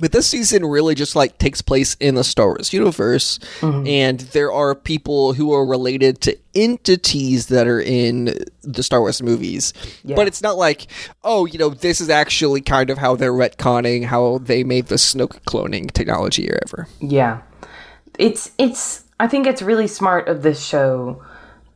[0.00, 3.86] But this season really just like takes place in the Star Wars universe, mm-hmm.
[3.86, 9.22] and there are people who are related to entities that are in the Star Wars
[9.22, 9.72] movies.
[10.04, 10.86] But it's not like,
[11.24, 14.96] oh, you know, this is actually kind of how they're retconning how they made the
[14.96, 16.88] Snoke cloning technology or ever.
[17.00, 17.42] Yeah.
[18.18, 21.22] It's it's I think it's really smart of this show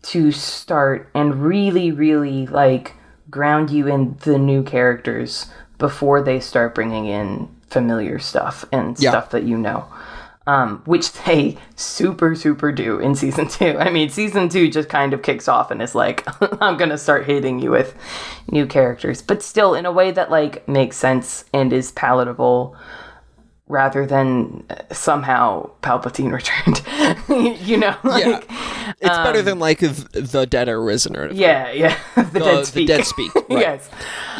[0.03, 2.95] to start and really really like
[3.31, 5.47] ground you in the new characters
[5.79, 9.11] before they start bringing in familiar stuff and Yeah.
[9.11, 9.85] stuff that you know.
[10.45, 13.77] Um, which they super super do in season two.
[13.79, 16.25] I mean, season two just kind of kicks off and is like,
[16.61, 17.95] I'm gonna start hitting you with
[18.51, 22.77] new characters, but still in a way that like makes sense and is palatable
[23.69, 26.33] rather than uh, somehow Palpatine
[27.29, 27.61] returned.
[27.65, 28.45] you know, like
[29.01, 32.65] It's better than like the Dead are Risen or yeah, yeah, the, the, dead the
[32.67, 32.89] speak.
[32.89, 33.33] Dead Speak.
[33.35, 33.47] Right.
[33.51, 33.89] yes,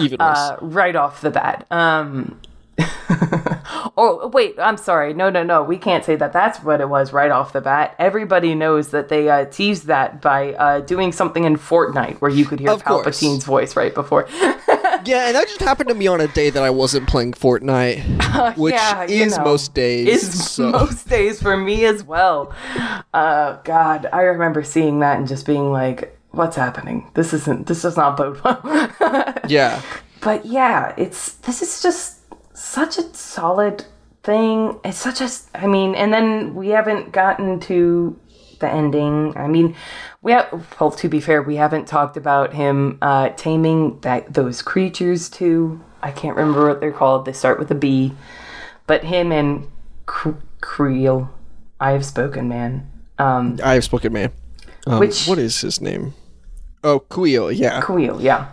[0.01, 0.37] Even worse.
[0.37, 1.65] uh, right off the bat.
[1.71, 2.41] Um,
[3.97, 5.15] oh wait, I'm sorry.
[5.15, 5.63] No, no, no.
[5.63, 6.33] We can't say that.
[6.33, 7.95] That's what it was right off the bat.
[7.99, 12.45] Everybody knows that they uh, teased that by uh, doing something in Fortnite where you
[12.45, 13.05] could hear Of course.
[13.05, 14.27] Palpatine's voice right before.
[15.05, 18.57] yeah, and that just happened to me on a day that I wasn't playing Fortnite,
[18.57, 20.09] which yeah, is know, most days.
[20.09, 20.71] is so.
[20.71, 22.55] most days for me as well.
[23.13, 27.11] Uh, God, I remember seeing that and just being like, "What's happening?
[27.15, 27.67] This isn't.
[27.67, 28.61] This does not bode well."
[29.49, 29.83] yeah.
[30.21, 32.22] but yeah, it's this is just
[32.55, 33.85] such a solid
[34.23, 34.79] thing.
[34.85, 38.19] It's such a, I mean, and then we haven't gotten to
[38.61, 39.37] the ending.
[39.37, 39.75] I mean,
[40.23, 40.77] we have.
[40.81, 45.81] Well, to be fair, we haven't talked about him uh, taming that those creatures too.
[46.03, 47.25] I can't remember what they're called.
[47.25, 48.13] They start with a B,
[48.87, 49.69] but him and
[50.07, 51.31] Cre- Creel.
[51.81, 52.89] I have spoken, man.
[53.19, 54.33] Um, I have spoken, man.
[54.87, 56.15] Um, Which- what is his name?
[56.85, 57.81] Oh, Kuiil, yeah.
[57.81, 58.49] Creel, yeah.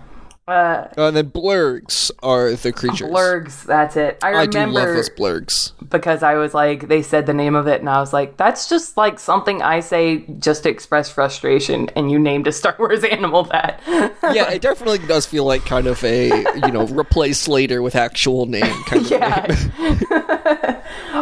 [0.49, 3.09] Uh, and then blurgs are the creatures.
[3.09, 4.17] blurgs, that's it.
[4.23, 5.71] I I do remember love those blurgs.
[5.89, 8.67] because I was like, they said the name of it, and I was like, that's
[8.67, 13.03] just like something I say just to express frustration, and you named a Star Wars
[13.03, 13.81] animal that.
[14.31, 18.45] Yeah, it definitely does feel like kind of a you know replace later with actual
[18.45, 19.45] name kind of yeah.
[19.79, 20.79] name.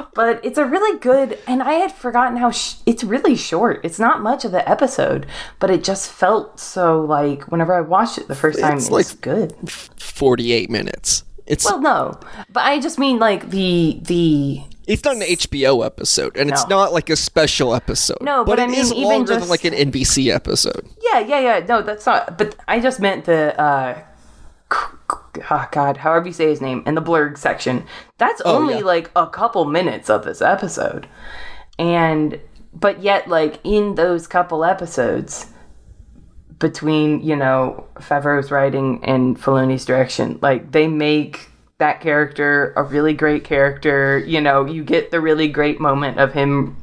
[0.13, 3.79] but it's a really good, and I had forgotten how sh- it's really short.
[3.85, 5.25] It's not much of the episode,
[5.59, 8.91] but it just felt so like whenever I watched it the first time, It's it
[8.91, 9.53] like- good.
[9.69, 11.23] Forty-eight minutes.
[11.45, 12.19] It's Well, no,
[12.51, 16.93] but I just mean like the the it's not an HBO episode, and it's not
[16.93, 18.19] like a special episode.
[18.21, 20.87] No, but but I mean, is even longer than just- like an NBC episode.
[21.01, 21.65] Yeah, yeah, yeah.
[21.67, 22.37] No, that's not.
[22.37, 23.59] But I just meant the.
[23.59, 24.01] uh
[25.49, 27.85] Oh God, however you say his name in the blurg section.
[28.17, 28.83] That's only yeah.
[28.83, 31.07] like a couple minutes of this episode,
[31.79, 32.39] and
[32.73, 35.47] but yet like in those couple episodes
[36.59, 43.13] between you know Favreau's writing and Filoni's direction, like they make that character a really
[43.13, 44.17] great character.
[44.17, 46.77] You know, you get the really great moment of him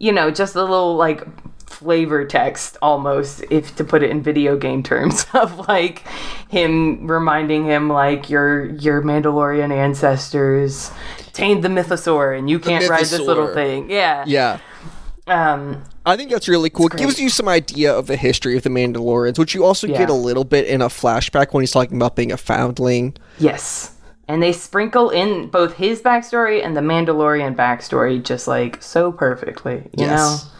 [0.00, 1.22] you know, just a little like
[1.68, 6.02] flavor text almost, if to put it in video game terms, of like
[6.48, 10.90] him reminding him like your your Mandalorian ancestors
[11.32, 13.88] tamed the mythosaur and you can't ride this little thing.
[13.88, 14.24] Yeah.
[14.26, 14.58] Yeah.
[15.30, 16.86] Um I think that's really cool.
[16.86, 20.08] It gives you some idea of the history of the Mandalorians, which you also get
[20.10, 23.16] a little bit in a flashback when he's talking about being a foundling.
[23.38, 23.94] yes.
[24.28, 29.76] And they sprinkle in both his backstory and the Mandalorian backstory just like so perfectly,
[29.96, 30.44] you Yes.
[30.44, 30.50] know?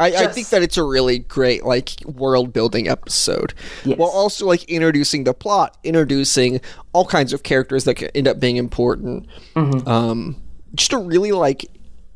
[0.00, 3.54] I, I think that it's a really great like world building episode,
[3.84, 3.98] Yes.
[3.98, 6.60] while also like introducing the plot, introducing
[6.92, 9.28] all kinds of characters that can end up being important.
[9.54, 9.88] Mm-hmm.
[9.88, 10.36] Um,
[10.74, 11.64] just a really like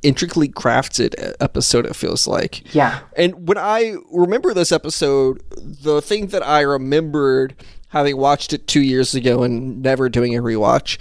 [0.02, 1.86] intricately crafted episode.
[1.86, 2.74] It feels like.
[2.74, 3.00] Yeah.
[3.16, 7.54] And when I remember this episode, the thing that I remembered
[7.88, 10.98] having watched it two years ago and never doing a rewatch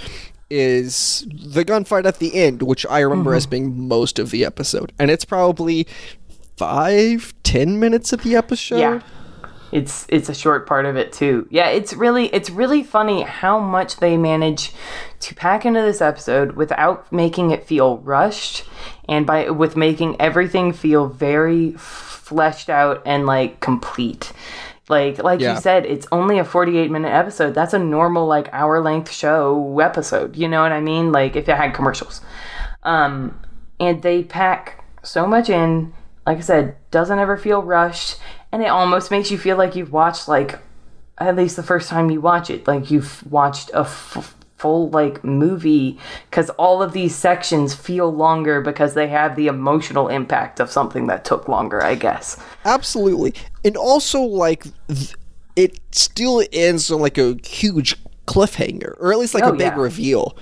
[0.49, 3.51] is the gunfight at the end, which I remember as mm-hmm.
[3.51, 4.93] being most of the episode.
[4.97, 5.87] And it's probably
[6.55, 8.79] five, ten minutes of the episode.
[8.79, 9.01] Yeah.
[9.71, 11.45] It's it's a short part of it too.
[11.51, 14.71] Yeah, it's really it's really funny how much they manage
[15.19, 18.65] to pack into this episode without making it feel rushed
[19.09, 24.31] and by with making everything feel very fleshed out and like complete.
[24.89, 25.55] Like like Yeah.
[25.55, 27.53] you said, it's only a 48 minute episode.
[27.53, 30.35] That's a normal like hour length show episode.
[30.35, 31.11] You know what I mean?
[31.11, 32.21] Like if it had commercials.
[32.83, 33.39] Um
[33.79, 35.93] and they pack so much in.
[36.25, 38.17] Like I said, doesn't ever feel rushed
[38.51, 40.59] and it almost makes you feel like you've watched like
[41.17, 45.23] at least the first time you watch it like you've watched a f- full like
[45.23, 45.97] movie
[46.29, 51.05] because all of these sections feel longer because they have the emotional impact of something
[51.07, 53.33] that took longer i guess Absolutely.
[53.63, 55.15] And also, like, th-
[55.55, 57.95] it still ends on, like, a huge
[58.25, 59.75] cliffhanger, or at least, like, Oh, a big yeah.
[59.79, 60.37] reveal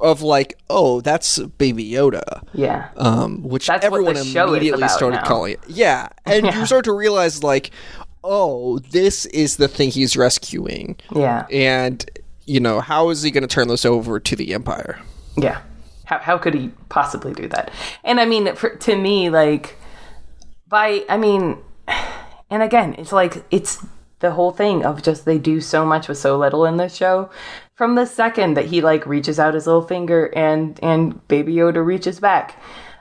[0.00, 2.42] of, like, oh, that's Baby Yoda.
[2.52, 5.24] yeah Um, which That's everyone immediately started now.
[5.26, 5.60] calling it.
[5.68, 6.08] Yeah.
[6.26, 6.58] And Yeah.
[6.58, 7.70] you start to realize, like,
[8.24, 10.96] oh, this is the thing he's rescuing.
[11.14, 12.04] yeah And,
[12.50, 14.98] you know, how is he going to turn this over to the Empire?
[15.36, 15.62] Yeah.
[16.04, 17.70] How, how could he possibly do that?
[18.02, 19.78] And I mean, for, to me, like,
[20.66, 21.58] by, I mean,
[22.50, 23.86] and again, it's like, it's
[24.18, 27.30] the whole thing of just they do so much with so little in this show.
[27.76, 31.86] From the second that he, like, reaches out his little finger and, and Baby Yoda
[31.86, 32.60] reaches back.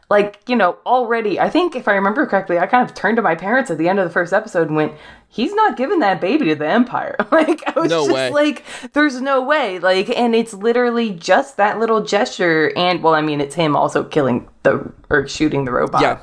[0.10, 3.22] Like, you know, already, I think if I remember correctly, I kind of turned to
[3.22, 4.94] my parents at the end of the first episode and went,
[5.28, 7.16] he's not giving that baby to the Empire.
[7.32, 8.32] Like, I was No just way.
[8.32, 9.78] like, there's no way.
[9.78, 12.74] Like, and it's literally just that little gesture.
[12.76, 16.02] And, well, I mean, it's him also killing the, or shooting the robot.
[16.02, 16.18] Yeah.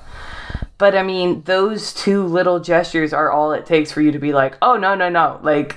[0.78, 4.32] But I mean, those two little gestures are all it takes for you to be
[4.32, 5.39] like, oh, no, no, no.
[5.43, 5.76] Like,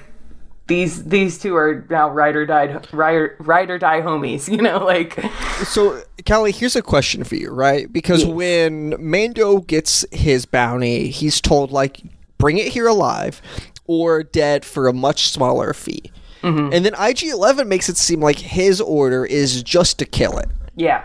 [0.69, 4.77] these these two are now ride or die ride ride or die homies, you know,
[4.85, 5.19] like
[5.65, 7.91] So, Callie, here's a question for you, right?
[7.91, 8.31] Because Yes.
[8.33, 12.01] when Mando gets his bounty, he's told, like,
[12.37, 13.41] bring it here alive
[13.85, 16.11] or dead for a much smaller fee.
[16.43, 16.71] Mm-hmm.
[16.71, 20.47] And then IG 11 makes it seem like his order is just to kill it.
[20.75, 21.03] yeah.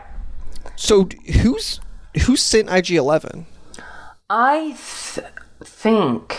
[0.77, 1.09] So,
[1.43, 1.81] who's
[2.27, 3.47] who sent IG 11?
[4.31, 4.77] I
[5.15, 5.27] th-
[5.65, 6.37] think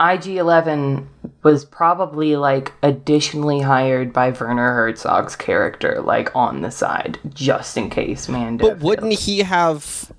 [0.00, 1.06] IG11
[1.42, 7.90] was probably like additionally hired by Werner Herzog's character, like on the side, just in
[7.90, 8.68] case Mando.
[8.68, 10.12] But wouldn't he have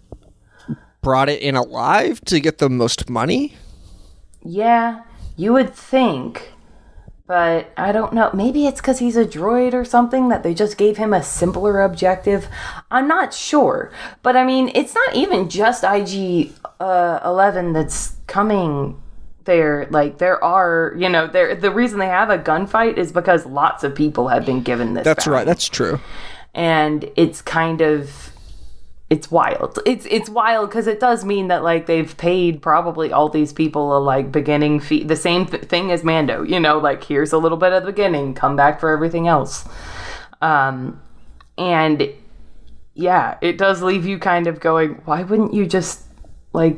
[1.02, 3.56] brought it in alive to get the most money?
[4.44, 5.04] Yeah,
[5.38, 6.54] you would think.
[7.26, 8.32] But I don't know.
[8.34, 11.80] Maybe it's because he's a droid or something that they just gave him a simpler
[11.82, 12.48] objective.
[12.90, 13.92] I'm not sure.
[14.24, 19.00] But I mean, it's not even just IG uh, 11 that's coming
[19.46, 19.88] there.
[19.90, 21.56] Like, there are, you know, there.
[21.56, 25.04] the reason they have a gunfight is because lots of people have been given this.
[25.04, 25.46] That's bounty right.
[25.46, 26.00] That's true.
[26.54, 28.32] and it's kind of
[29.10, 33.28] it's wild it's it's wild because it does mean that like they've paid probably all
[33.30, 37.04] these people a like beginning fee the same th- thing as mando you know like
[37.04, 39.68] here's a little bit of the beginning come back for everything else
[40.42, 41.00] um
[41.58, 42.10] and
[42.94, 46.04] yeah it does leave you kind of going why wouldn't you just
[46.54, 46.78] like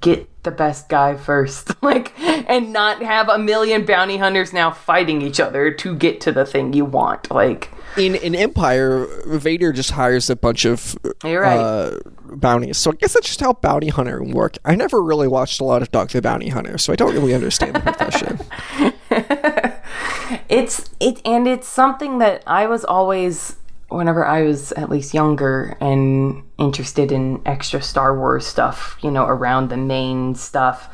[0.00, 5.20] get the best guy first like and not have a million bounty hunters now fighting
[5.20, 9.90] each other to get to the thing you want like In in Empire, Vader just
[9.90, 11.58] hires a bunch of You're right.
[11.58, 12.78] uh, bounties.
[12.78, 14.56] So I guess that's just how bounty hunting work.
[14.64, 17.34] I never really watched a lot of Dog the Bounty Hunter, so I don't really
[17.34, 18.38] understand the profession.
[20.48, 23.56] it's it and it's something that I was always
[23.88, 29.24] whenever I was at least younger and interested in extra Star Wars stuff, you know,
[29.24, 30.92] around the main stuff.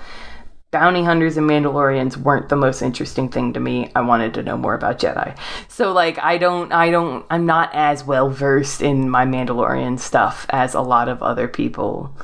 [0.70, 3.90] Bounty hunters and Mandalorians weren't the most interesting thing to me.
[3.94, 5.36] I wanted to know more about Jedi.
[5.68, 10.46] So like I don't I don't I'm not as well versed in my Mandalorian stuff
[10.50, 12.16] as a lot of other people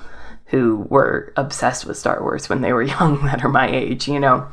[0.47, 4.19] who were obsessed with Star Wars when they were young that are my age, you
[4.19, 4.49] know.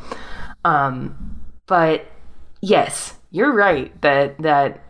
[0.64, 2.06] Um but
[2.62, 4.84] yes, you're right that that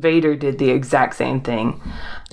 [0.00, 1.80] Vader did the exact same thing.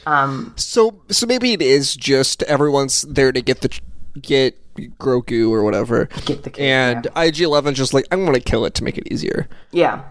[0.06, 3.80] Um, so so maybe it is just everyone's there to get the
[4.22, 4.58] get
[5.00, 6.06] Grogu or whatever.
[6.26, 9.12] Get the kid, and IG Eleven just like I'm gonna kill it to make it
[9.12, 9.48] easier.
[9.72, 10.04] yeah,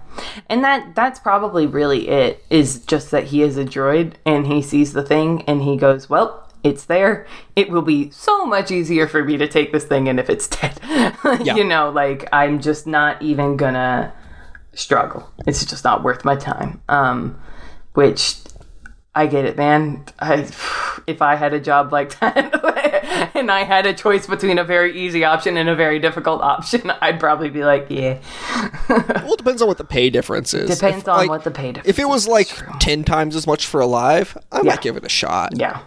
[0.48, 2.44] and that that's probably really it.
[2.50, 6.10] Is just that he is a droid and he sees the thing and he goes,
[6.10, 7.26] "Well, it's there.
[7.54, 10.48] It will be so much easier for me to take this thing, and if it's
[10.48, 10.78] dead,
[11.44, 14.12] you know, like I'm just not even gonna
[14.76, 15.28] struggle.
[15.46, 17.40] It's just not worth my time." Um,
[17.94, 18.36] which
[19.14, 20.04] I get it, man.
[20.20, 20.34] I,
[21.06, 24.96] if I had a job like that and I had a choice between a very
[24.98, 28.18] easy option and a very difficult option, I'd probably be like, yeah.
[28.88, 30.68] Well, it depends on what the pay difference is.
[30.78, 32.48] Depends If, on like, what the pay difference If it was like
[32.78, 34.70] ten times as much for alive, I Yeah.
[34.70, 35.52] might give it a shot.
[35.56, 35.80] Yeah.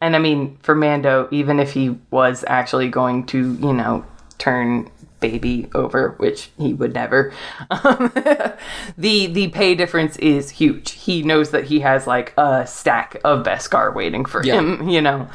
[0.00, 4.04] And I mean, for Mando, even if he was actually going to, you know,
[4.36, 4.90] turn
[5.30, 7.32] baby over, which he would never.
[7.70, 8.12] Um,
[8.98, 10.90] the the pay difference is huge.
[10.92, 14.58] He knows that he has like a stack of Beskar waiting for Yeah.
[14.60, 15.28] him, you know,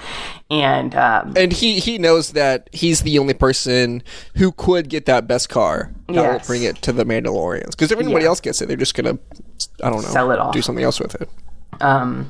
[0.52, 4.04] and um, and he he knows that he's the only person
[4.36, 7.72] who could get that Beskar that will bring it to the Mandalorians.
[7.72, 8.30] Because if anybody Yeah.
[8.30, 9.18] else gets it, they're just gonna
[9.84, 10.54] I don't know Sell it off.
[10.54, 11.30] do something else with it.
[11.82, 12.30] Um,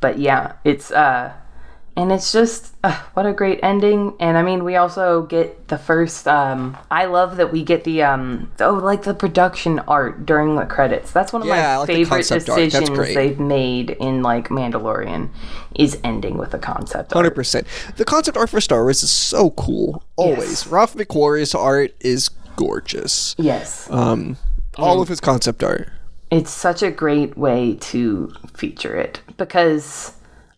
[0.00, 1.32] but yeah, it's uh,
[1.96, 4.14] and it's just uh, what a great ending.
[4.20, 6.28] And I mean, we also get the first.
[6.28, 10.66] Um, I love that we get the um, oh, like the production art during the
[10.66, 11.10] credits.
[11.12, 15.30] That's one of Yeah, my like favorite decisions they've made in like Mandalorian
[15.74, 17.34] is ending with a concept Hundred art.
[17.34, 17.66] percent.
[17.96, 20.02] The concept art for Star Wars is so cool.
[20.16, 20.38] Always.
[20.50, 20.66] Yes.
[20.66, 23.34] Ralph McQuarrie's art is gorgeous.
[23.38, 24.36] Yes, Um,
[24.78, 25.88] all of his concept art.
[26.30, 30.12] it's such a great way to feature it because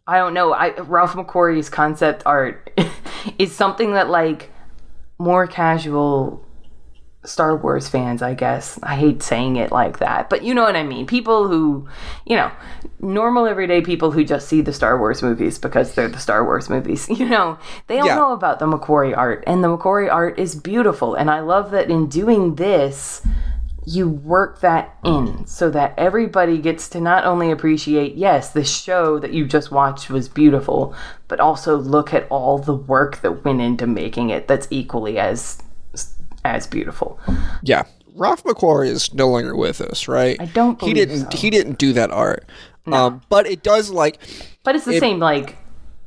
[0.08, 0.52] I don't know.
[0.54, 2.70] I Ralph McQuarrie's concept art
[3.38, 4.50] is something that like
[5.18, 6.44] more casual
[7.24, 8.78] Star Wars fans, I guess.
[8.82, 11.06] I hate saying it like that, but you know what I mean.
[11.06, 11.86] People who,
[12.24, 12.50] you know,
[13.00, 16.70] normal everyday people who just see the Star Wars movies because they're the Star Wars
[16.70, 18.14] movies, you know, they don't Yeah.
[18.14, 21.14] know about the McQuarrie art, and the McQuarrie art is beautiful.
[21.16, 23.20] And I love that in doing this,
[23.88, 29.18] you work that in so that everybody gets to not only appreciate, yes, the show
[29.18, 30.94] that you just watched was beautiful,
[31.26, 35.62] but also look at all the work that went into making it that's equally as
[36.44, 37.18] as beautiful.
[37.62, 37.84] Yeah.
[38.14, 40.36] Ralph McQuarrie is no longer with us, right?
[40.40, 41.38] I don't he didn't so.
[41.38, 42.44] he didn't do that art.
[42.86, 44.18] Um, but it does like
[44.64, 45.56] But it's the same like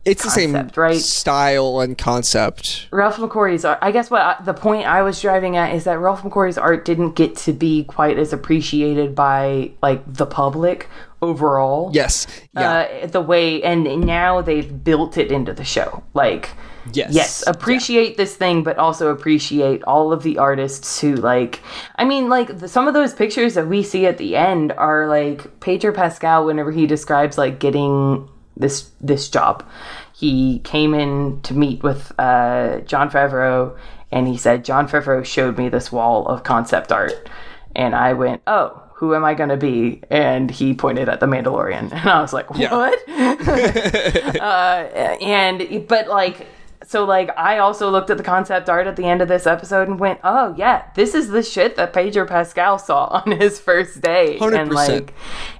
[0.03, 0.97] it's the same right?
[0.97, 2.87] style and concept.
[2.91, 3.79] Ralph McQuarrie's art.
[3.81, 6.85] I guess what I, the point I was driving at is that Ralph McQuarrie's art
[6.85, 10.89] didn't get to be quite as appreciated by like the public
[11.21, 11.91] overall.
[11.93, 12.25] Yes.
[12.53, 12.71] Yeah.
[13.03, 16.03] Uh, the way and now they've built it into the show.
[16.13, 16.49] Like
[16.93, 17.13] yes.
[17.13, 21.61] yes, appreciate this thing, but also appreciate all of the artists who like.
[21.95, 25.07] I mean, like the, some of those pictures that we see at the end are
[25.07, 26.45] like Pedro Pascal.
[26.45, 28.27] Whenever he describes like getting
[28.61, 29.67] this this job,
[30.13, 33.77] he came in to meet with uh, Jon Favreau,
[34.11, 37.29] and he said Jon Favreau showed me this wall of concept art,
[37.75, 38.77] and I went, oh.
[39.01, 40.03] Who am I going to be?
[40.11, 42.71] And he pointed at the Mandalorian, and I was like, Yeah.
[42.71, 42.99] "What?"
[44.39, 46.45] uh, and but like
[46.91, 49.87] so like I also looked at the concept art at the end of this episode
[49.87, 54.01] and went, "Oh yeah, this is the shit that Pedro Pascal saw on his first
[54.01, 54.73] day." And 100%.
[54.73, 55.13] like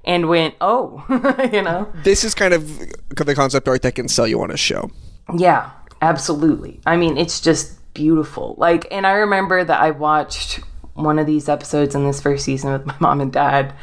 [0.03, 1.05] and went, "Oh,
[1.53, 2.77] you know." This is kind of
[3.15, 4.91] the concept art that can sell you on a show.
[5.33, 5.71] Yeah,
[6.01, 6.81] absolutely.
[6.85, 8.55] I mean, it's just beautiful.
[8.57, 10.59] Like and I remember that I watched
[10.95, 13.73] one of these episodes in this first season with my mom and dad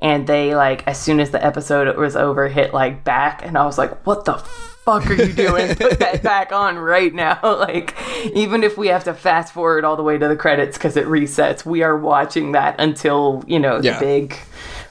[0.00, 3.64] and they like as soon as the episode was over hit like back and I
[3.64, 4.34] was like, "What the
[4.88, 5.74] fuck are you doing?
[5.76, 7.94] Put that back on right now." like
[8.34, 11.06] even if we have to fast forward all the way to the credits cuz it
[11.06, 13.98] resets, we are watching that until, you know, Yeah.
[13.98, 14.36] the big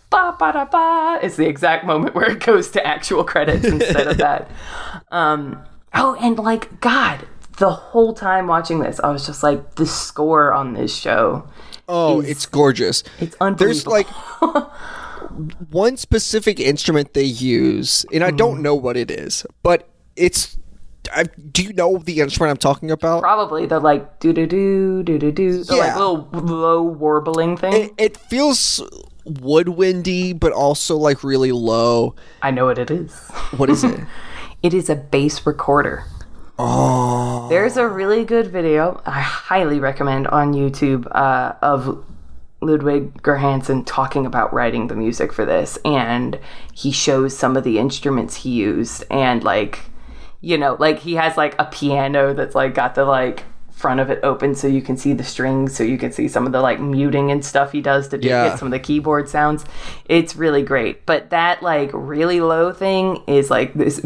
[0.09, 4.07] ba ba da ba is the exact moment where it goes to actual credits instead
[4.07, 4.49] of that.
[5.11, 5.59] Um,
[5.93, 7.25] oh, and like God,
[7.59, 11.47] the whole time watching this, I was just like, the score on this show,
[11.89, 13.03] Oh, Is- it's gorgeous.
[13.19, 13.55] it's unbelievable.
[13.65, 14.07] There's like
[15.69, 20.57] one specific instrument they use, and I don't know what it is, but it's.
[21.15, 23.21] I, do you know the instrument I'm talking about?
[23.21, 25.97] probably the like do do do do do do, the like Yeah.
[25.97, 27.73] little low warbling thing.
[27.73, 28.81] It, it feels
[29.25, 32.15] woodwindy, but also like really low.
[32.41, 33.13] I know what it is.
[33.57, 33.99] What is it?
[34.63, 36.03] It is a bass recorder.
[36.57, 42.03] oh, There's a really good video I highly recommend on YouTube uh, of
[42.61, 46.39] Ludwig Göransson talking about writing the music for this, and
[46.73, 49.79] he shows some of the instruments he used, and like,
[50.41, 54.09] you know, like he has like a piano that's like got the like front of
[54.09, 56.59] it open so you can see the strings, so you can see some of the
[56.61, 58.49] like muting and stuff he does to do, Yeah.
[58.49, 59.63] get some of the keyboard sounds.
[60.05, 64.03] It's really great, but that like really low thing is like this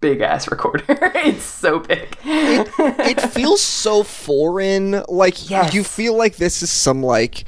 [0.00, 0.84] big ass recorder.
[0.90, 2.14] it's so big.
[2.26, 5.02] it feels so foreign.
[5.08, 5.72] Like Yes.
[5.72, 7.44] you feel like this is some like.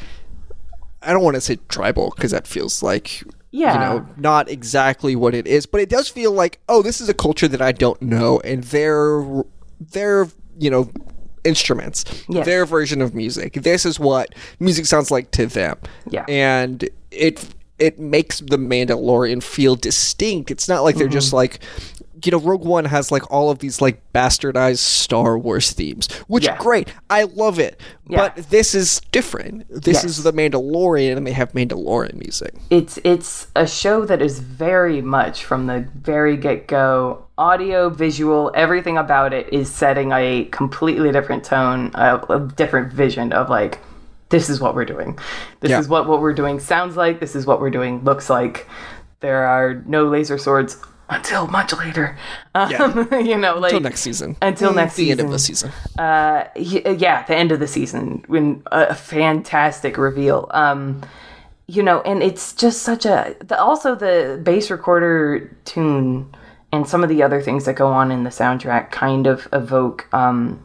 [1.03, 3.75] I don't want to say tribal because that feels like Yeah.
[3.75, 7.09] you know not exactly what it is, but it does feel like oh this is
[7.09, 9.25] a culture that I don't know and their
[9.81, 10.29] their
[10.59, 10.91] you know
[11.45, 12.45] instruments Yes.
[12.47, 13.53] their version of music.
[13.55, 15.77] This is what music sounds like to them.
[16.11, 16.25] Yeah.
[16.29, 17.47] and it
[17.79, 20.51] it makes the Mandalorian feel distinct.
[20.51, 21.37] It's not like they're just Mm-hmm.
[21.37, 21.61] like
[22.27, 26.45] you know, Rogue One has like all of these like bastardized Star Wars themes, which
[26.45, 26.57] Yeah.
[26.59, 26.93] great.
[27.09, 27.81] I love it.
[28.09, 28.19] Yeah.
[28.37, 29.67] But this is different.
[29.71, 30.05] This Yes.
[30.05, 32.55] is the Mandalorian, and they have Mandalorian music.
[32.71, 38.97] it's it's a show that is very much from the very get-go audio visual everything
[38.97, 43.79] about it is setting a completely different tone a, a different vision of like
[44.31, 45.19] this is what we're doing
[45.61, 45.79] this Yeah.
[45.79, 48.67] is what what we're doing sounds like this is what we're doing looks like
[49.21, 52.17] there are no laser swords until much later
[52.55, 52.71] um,
[53.13, 54.37] you know like Until next season.
[54.43, 55.71] Until next the end of the season.
[55.71, 56.05] season.
[56.05, 60.49] uh, yeah, the end of the season when a fantastic reveal.
[60.53, 61.03] Um,
[61.69, 63.35] you know, and it's just such a.
[63.41, 66.33] The, also, the bass recorder tune
[66.73, 70.07] and some of the other things that go on in the soundtrack kind of evoke,
[70.15, 70.65] um,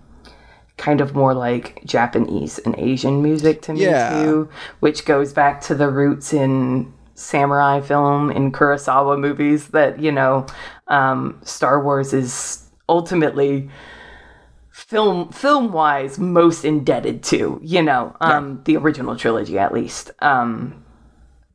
[0.77, 4.23] kind of more like Japanese and Asian music to me Yeah.
[4.23, 10.11] too, which goes back to the roots in samurai film in Kurosawa movies that you
[10.11, 10.45] know,
[10.87, 13.69] um, Star Wars is ultimately
[14.71, 20.11] film film wise most indebted to you know um the original trilogy at least.
[20.19, 20.83] Um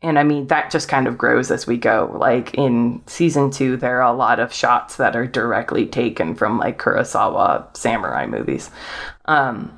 [0.03, 2.15] and i mean that just kind of grows as we go.
[2.19, 6.59] Like in season two there are a lot of shots that are directly taken from
[6.59, 8.71] like kurosawa samurai movies.
[9.27, 9.77] Um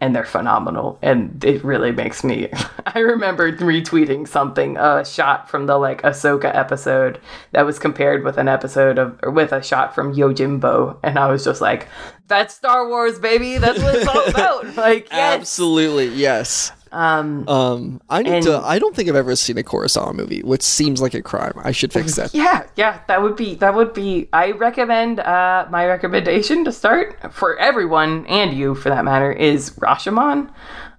[0.00, 0.98] and they're phenomenal.
[1.02, 2.48] And it really makes me
[2.86, 7.20] i remember retweeting something a shot from the like ahsoka episode
[7.52, 10.98] that was compared with an episode of or with a shot from yojimbo.
[11.02, 11.88] And i was just like
[12.28, 13.58] that's star wars baby.
[13.58, 14.76] That's what it's all about.
[14.76, 15.40] Like yes.
[15.40, 16.72] Absolutely, yes.
[16.92, 18.58] Um Um, I need And- to.
[18.64, 21.52] I don't think I've ever seen a Kurosawa movie, which seems like a crime.
[21.62, 22.34] I should fix that.
[22.34, 27.32] yeah yeah that would be that would be i recommend uh my recommendation to start
[27.32, 30.50] for everyone and you for that matter is rashomon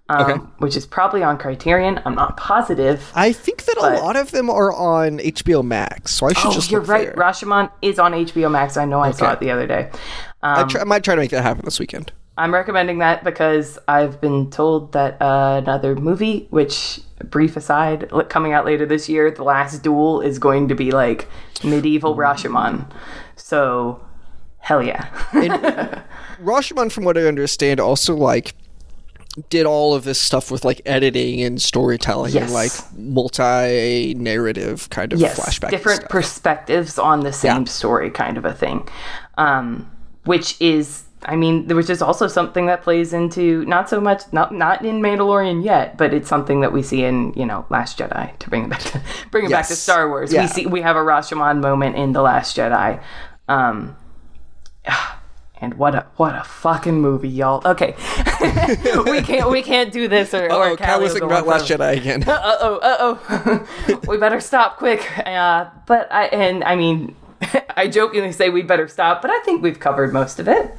[0.10, 0.34] um, Okay.
[0.58, 4.32] which is probably on criterion i'm not positive I think that But- a lot of
[4.32, 6.72] them are on HBO Max, so I should Oh, just.
[6.72, 7.08] you're right.
[7.08, 7.16] there.
[7.16, 8.76] Rashomon is on HBO Max.
[8.78, 9.90] I know I saw it the other day.
[10.42, 12.12] I, Um, try, I might try to make that happen this weekend.
[12.40, 18.54] I'm recommending that because I've been told that uh, another movie, which brief aside, coming
[18.54, 21.28] out later this year, The Last Duel, is going to be like
[21.64, 22.90] medieval Rashomon.
[23.36, 24.04] So,
[24.60, 25.10] hell yeah.
[26.42, 28.56] Rashomon, from what I understand, also like
[29.50, 35.20] did all of this stuff with like editing and storytelling and like multi-narrative kind of
[35.20, 35.70] yes, flashback.
[35.70, 37.64] different perspectives on the same Yeah.
[37.66, 38.88] story, kind of a thing.
[39.38, 39.90] Um,
[40.26, 44.22] which is, I mean, there was just also something that plays into not so much,
[44.32, 48.00] not not in Mandalorian yet, but it's something that we see in you know Last
[48.00, 48.38] Jedi.
[48.40, 49.02] To bring it back to
[49.32, 50.44] bring it back to Star Wars, Yeah.
[50.44, 53.02] we see we have a Rashomon moment in the Last Jedi.
[53.50, 53.98] Um,
[55.62, 57.62] and what a what a fucking movie, y'all.
[57.66, 57.96] Okay,
[59.06, 62.24] we can't we can't do this or, Oh, Cal was thinking about Last Jedi again.
[62.28, 64.00] uh oh, uh oh.
[64.08, 65.06] we better stop quick.
[65.28, 67.14] Uh, but I, and I mean,
[67.78, 70.76] I jokingly say we better stop, but I think we've covered most of it.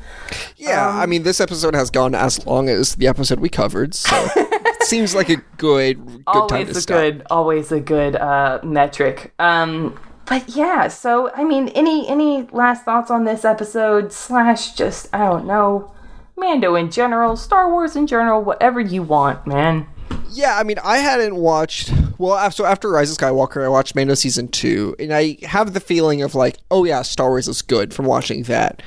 [0.57, 3.95] Yeah, Um, I mean, this episode has gone as long as the episode we covered,
[3.95, 6.97] so it seems like a good, good time always to a stop.
[6.99, 9.33] good, always a good uh, metric.
[9.39, 15.09] Um, but yeah, so I mean, any any last thoughts on this episode slash just
[15.15, 15.93] I don't know,
[16.37, 19.87] Mando in general, Star Wars in general, whatever you want, man.
[20.33, 21.93] Yeah, I mean, I hadn't watched.
[22.19, 25.73] Well, af- so after Rise of Skywalker, I watched Mando season two, and I have
[25.75, 28.83] the feeling of like, oh yeah, Star Wars is good from watching that.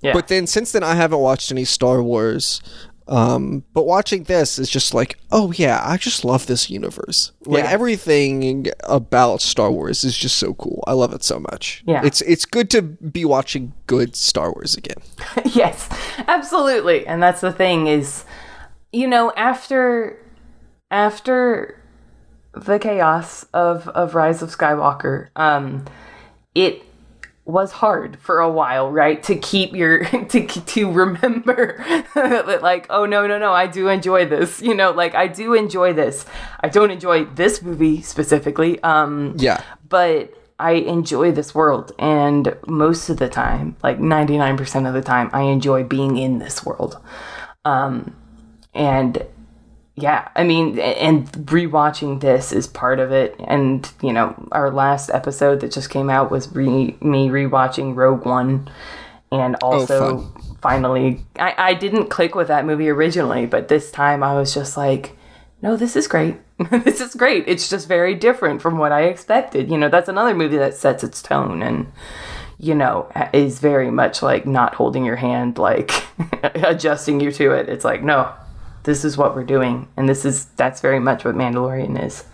[0.00, 0.12] Yeah.
[0.12, 2.60] But then since then, I haven't watched any Star Wars.
[3.08, 7.32] Um, but watching this is just like, oh yeah, I just love this universe.
[7.46, 7.70] Like Yeah.
[7.70, 10.84] everything about Star Wars is just so cool.
[10.86, 11.82] I love it so much.
[11.86, 12.02] Yeah.
[12.04, 14.98] it's it's good to be watching good Star Wars again.
[15.46, 15.88] yes,
[16.28, 17.06] absolutely.
[17.06, 18.26] And that's the thing is,
[18.92, 20.18] you know, after
[20.90, 21.80] after
[22.52, 25.84] the chaos of of Rise of Skywalker, um,
[26.54, 26.82] it
[27.44, 29.22] was hard for a while, right?
[29.22, 31.82] To keep your to to remember
[32.14, 34.60] that, like, oh no, no, no, I do enjoy this.
[34.60, 36.26] You know, like I do enjoy this.
[36.60, 38.82] I don't enjoy this movie specifically.
[38.82, 44.92] Um, Yeah, but I enjoy this world, and most of the time, like 99% of
[44.92, 46.98] the time, I enjoy being in this world.
[47.64, 48.16] Um,
[48.74, 49.24] and
[50.00, 53.34] yeah, I mean, and rewatching this is part of it.
[53.46, 58.24] And, you know, our last episode that just came out was re- me rewatching Rogue
[58.24, 58.70] One.
[59.32, 60.32] And oh, also,
[60.62, 64.76] finally, I, I didn't click with that movie originally, but this time I was just
[64.76, 65.16] like,
[65.62, 66.36] no, this is great.
[66.70, 67.44] this is great.
[67.48, 69.68] It's just very different from what I expected.
[69.68, 71.90] You know, that's another movie that sets its tone and,
[72.58, 75.90] you know, is very much like not holding your hand, like
[76.54, 77.68] adjusting you to it.
[77.68, 78.32] It's like, no,
[78.88, 79.86] this is what we're doing.
[79.98, 82.24] And this is, that's very much what Mandalorian is.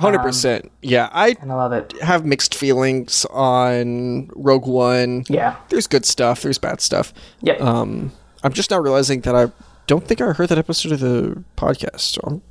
[0.00, 0.72] Hundred percent.
[0.82, 1.92] Yeah, I And I love it.
[2.02, 5.24] have mixed feelings on Rogue One.
[5.28, 5.56] Yeah.
[5.68, 6.40] There's good stuff.
[6.42, 7.12] There's bad stuff.
[7.42, 7.54] Yeah.
[7.54, 8.10] Um,
[8.42, 9.52] I'm just now realizing that I
[9.86, 12.00] don't think I heard that episode of the podcast.
[12.00, 12.42] So I'm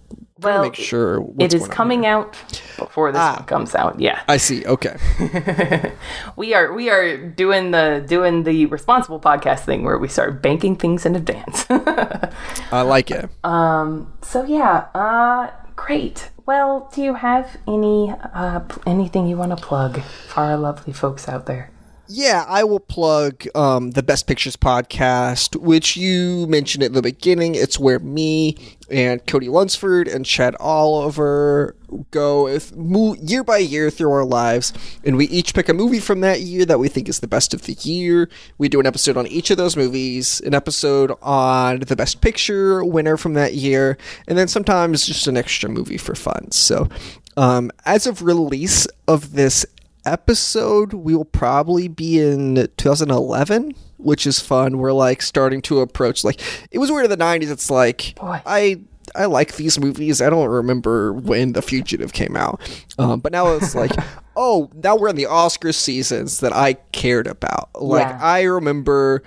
[0.42, 2.12] well, make sure what's it is coming here.
[2.14, 2.32] out
[2.78, 3.36] before this Ah.
[3.38, 4.00] one comes out.
[4.00, 4.22] Yeah.
[4.28, 4.66] I see.
[4.66, 4.98] Okay.
[6.36, 10.76] we are we are doing the doing the responsible podcast thing where we start banking
[10.76, 11.66] things in advance.
[11.70, 13.30] I like it.
[13.44, 14.14] Um.
[14.22, 16.30] So yeah, uh great.
[16.46, 21.28] Well, do you have any uh anything you want to plug for our lovely folks
[21.30, 21.70] out there?
[22.08, 27.56] Yeah, I will plug um, the Best Pictures podcast, which you mentioned at the beginning.
[27.56, 28.58] It's where me
[28.90, 31.78] and Cody Lunsford and Chad Oliver
[32.12, 34.74] go if, mo- year by year through our lives,
[35.06, 37.54] and we each pick a movie from that year that we think is the best
[37.54, 38.30] of the year.
[38.58, 42.84] We do an episode on each of those movies, an episode on the Best Picture
[42.84, 43.98] winner from that year,
[44.28, 46.52] and then sometimes just an extra movie for fun.
[46.52, 46.90] So,
[47.38, 49.66] um, as of release of this
[50.06, 54.80] episode we will probably be in 2011 which is fun.
[54.80, 56.42] We're like starting to approach like
[56.72, 58.42] it was weird in the 90s it's like Boy.
[58.46, 58.82] i
[59.16, 60.22] i like these movies.
[60.22, 62.60] I don't remember when the fugitive came out.
[62.98, 63.92] Um, but now it's like
[64.36, 67.70] oh now we're in the oscar seasons that i cared about.
[67.82, 68.20] Like Yeah.
[68.22, 69.24] i remember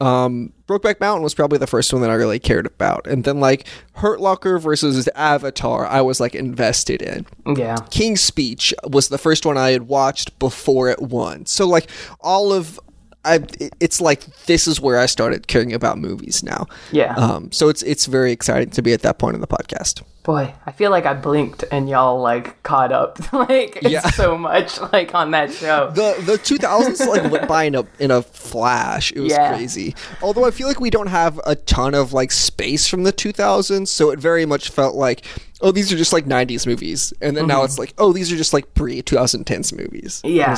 [0.00, 3.40] um, Brokeback Mountain was probably the first one that I really cared about, and then
[3.40, 7.26] like Hurt Locker versus Avatar, I was like invested in.
[7.56, 7.76] Yeah.
[7.90, 11.46] King's Speech was the first one I had watched before it won.
[11.46, 11.88] So like
[12.20, 12.78] all of
[13.26, 13.40] I
[13.80, 16.66] it's like this is where I started caring about movies now.
[16.92, 17.14] Yeah.
[17.16, 20.02] Um so it's it's very exciting to be at that point in the podcast.
[20.22, 24.00] Boy, I feel like I blinked and y'all like caught up like Yeah.
[24.10, 25.90] so much like on that show.
[25.94, 29.12] The the 2000s like went by in a in a flash.
[29.12, 29.54] It was Yeah.
[29.54, 29.94] crazy.
[30.22, 33.88] Although I feel like we don't have a ton of like space from the 2000s,
[33.88, 35.24] so it very much felt like
[35.62, 37.12] oh these are just like 90s movies.
[37.22, 40.22] And then now it's like oh these are just like pre 2010s movies.
[40.24, 40.36] Mm-hmm.
[40.36, 40.56] Yeah.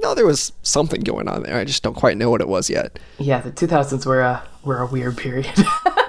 [0.00, 1.56] No there was something going on there.
[1.56, 2.98] I just don't quite know what it was yet.
[3.18, 5.52] yeah, the 2000s were a were a weird period.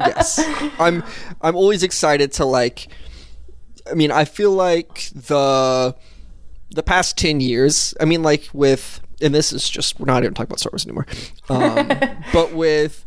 [0.07, 0.39] yes
[0.79, 1.03] i'm
[1.41, 2.87] i'm always excited to like
[3.89, 5.95] i mean i feel like the
[6.71, 10.33] the past 10 years i mean like with and this is just we're not even
[10.33, 11.05] talking about star wars anymore
[11.49, 11.87] um,
[12.33, 13.05] but with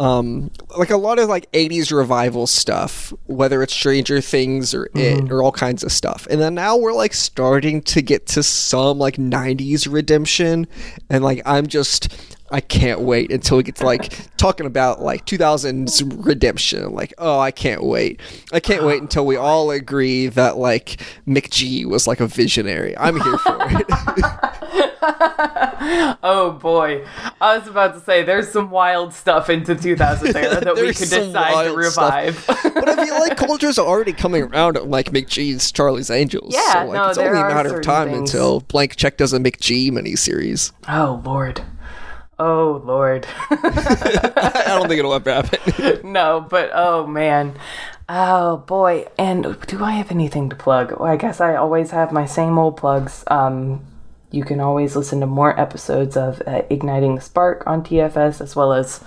[0.00, 5.30] um, like a lot of like 80s revival stuff whether it's stranger things or it
[5.30, 6.26] or all kinds of stuff.
[6.30, 10.66] And then now we're like starting to get to some like 90s redemption.
[11.10, 15.26] And like i'm just I can't wait until we get to like talking about like
[15.26, 16.92] 2000s redemption.
[16.92, 18.20] Like, oh, I can't wait.
[18.52, 22.96] I can't wait until we all agree that like McG was like a visionary.
[22.96, 23.86] I'm here for it.
[26.22, 27.06] oh boy.
[27.40, 31.08] I was about to say there's some wild stuff into 2000 era that we could
[31.08, 32.44] decide to revive.
[32.46, 36.52] but I feel like culture's are already coming around on like McG's Charlie's Angels.
[36.54, 38.30] Yeah, so like no, it's there only a matter of time things.
[38.30, 40.72] until Blank Check does a McG miniseries.
[40.88, 41.62] oh lord.
[42.40, 43.26] Oh lord.
[43.50, 46.00] I don't think it'll ever happen.
[46.12, 47.54] no, but oh man.
[48.08, 49.06] Oh boy.
[49.18, 50.98] And do I have anything to plug?
[50.98, 53.24] Well, I guess I always have my same old plugs.
[53.26, 53.84] Um,
[54.30, 58.56] you can always listen to more episodes of uh, Igniting the Spark on TFS, as
[58.56, 59.04] well as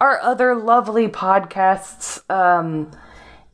[0.00, 2.22] our other lovely podcasts.
[2.30, 2.92] Um,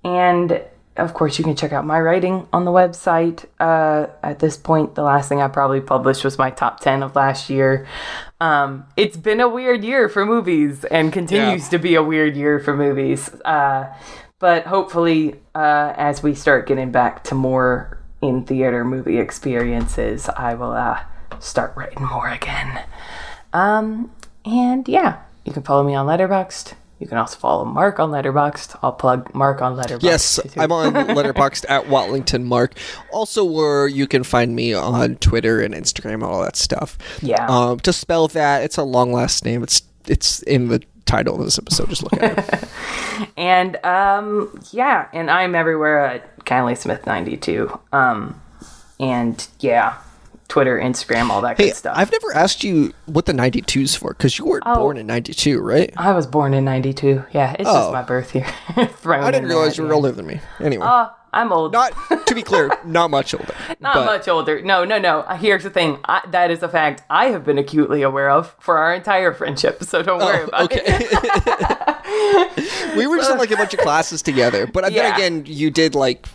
[0.04, 0.60] and
[0.96, 3.46] of course, you can check out my writing on the website.
[3.58, 7.16] Uh, at this point, the last thing I probably published was my top 10 of
[7.16, 7.86] last year.
[8.40, 11.68] Um, it's been a weird year for movies and continues Yeah.
[11.70, 13.30] to be a weird year for movies.
[13.44, 13.86] Uh,
[14.40, 20.54] but hopefully, uh, as we start getting back to more in theater movie experiences, I
[20.54, 21.00] will uh,
[21.38, 22.80] start writing more again.
[23.52, 24.10] Um,
[24.44, 26.74] and yeah, you can follow me on Letterboxd.
[26.98, 28.78] You can also follow Mark on Letterboxd.
[28.82, 30.02] I'll plug Mark on Letterboxd.
[30.02, 30.40] Yes.
[30.56, 32.78] I'm on Letterboxd at Watlington Mark.
[33.12, 36.96] Also, where you can find me on Twitter and Instagram, all that stuff.
[37.20, 37.46] Yeah.
[37.46, 39.62] Um, to spell that, it's a long last name.
[39.62, 41.88] It's it's in the title of this episode.
[41.88, 42.68] Just look at it.
[43.36, 47.78] And um, yeah, and I'm everywhere at Callie Smith 92.
[47.92, 48.40] Um,
[48.98, 49.98] and yeah,
[50.54, 51.94] Twitter, Instagram, all that Hey, good stuff.
[51.98, 54.76] I've never asked you what the 92's for because you weren't Oh.
[54.76, 55.92] born in 92, right?
[55.96, 57.24] I was born in 92.
[57.32, 57.72] Yeah, it's Oh.
[57.74, 58.46] just my birth year.
[58.76, 60.40] I didn't realize you were older than me.
[60.60, 60.86] Anyway.
[60.86, 61.72] Uh, I'm old.
[61.72, 61.92] not
[62.26, 63.52] to be clear, not much older.
[63.80, 64.62] Not but- much older.
[64.62, 65.22] No, no, no.
[65.22, 65.98] Uh, Here's the thing.
[66.04, 69.82] I, that is a fact I have been acutely aware of for our entire friendship.
[69.82, 70.82] So don't worry about it.
[70.86, 72.96] Oh, okay.
[72.96, 75.02] we were just in like a bunch of classes together, but Yeah.
[75.02, 76.28] then again, you did like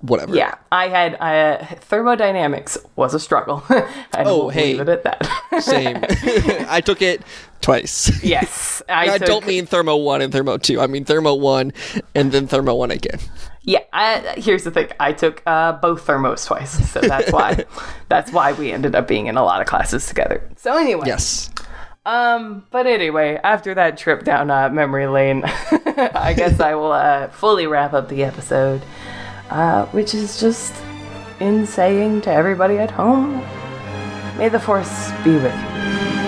[0.00, 0.34] whatever.
[0.34, 3.62] Yeah, I had uh, thermodynamics was a struggle.
[3.70, 4.72] and Oh, we'll hey.
[4.72, 5.60] leave it at that.
[5.62, 5.98] Same.
[6.68, 7.22] I took it
[7.60, 8.22] twice.
[8.24, 10.80] yes, I, I took- don't mean Thermo 1 and Thermo 2.
[10.80, 11.72] I mean Thermo 1
[12.14, 13.18] and then Thermo 1 again.
[13.62, 14.88] Yeah, I, here's the thing.
[14.98, 17.64] I took uh, both thermos twice, so that's why
[18.08, 20.48] that's why we ended up being in a lot of classes together.
[20.56, 21.50] So anyway, Yes.
[22.06, 27.28] um, but anyway, after that trip down uh, memory lane, I guess I will uh,
[27.28, 28.80] fully wrap up the episode,
[29.50, 30.74] uh, which is just
[31.40, 33.38] in saying to everybody at home,
[34.38, 36.19] may the force be with you.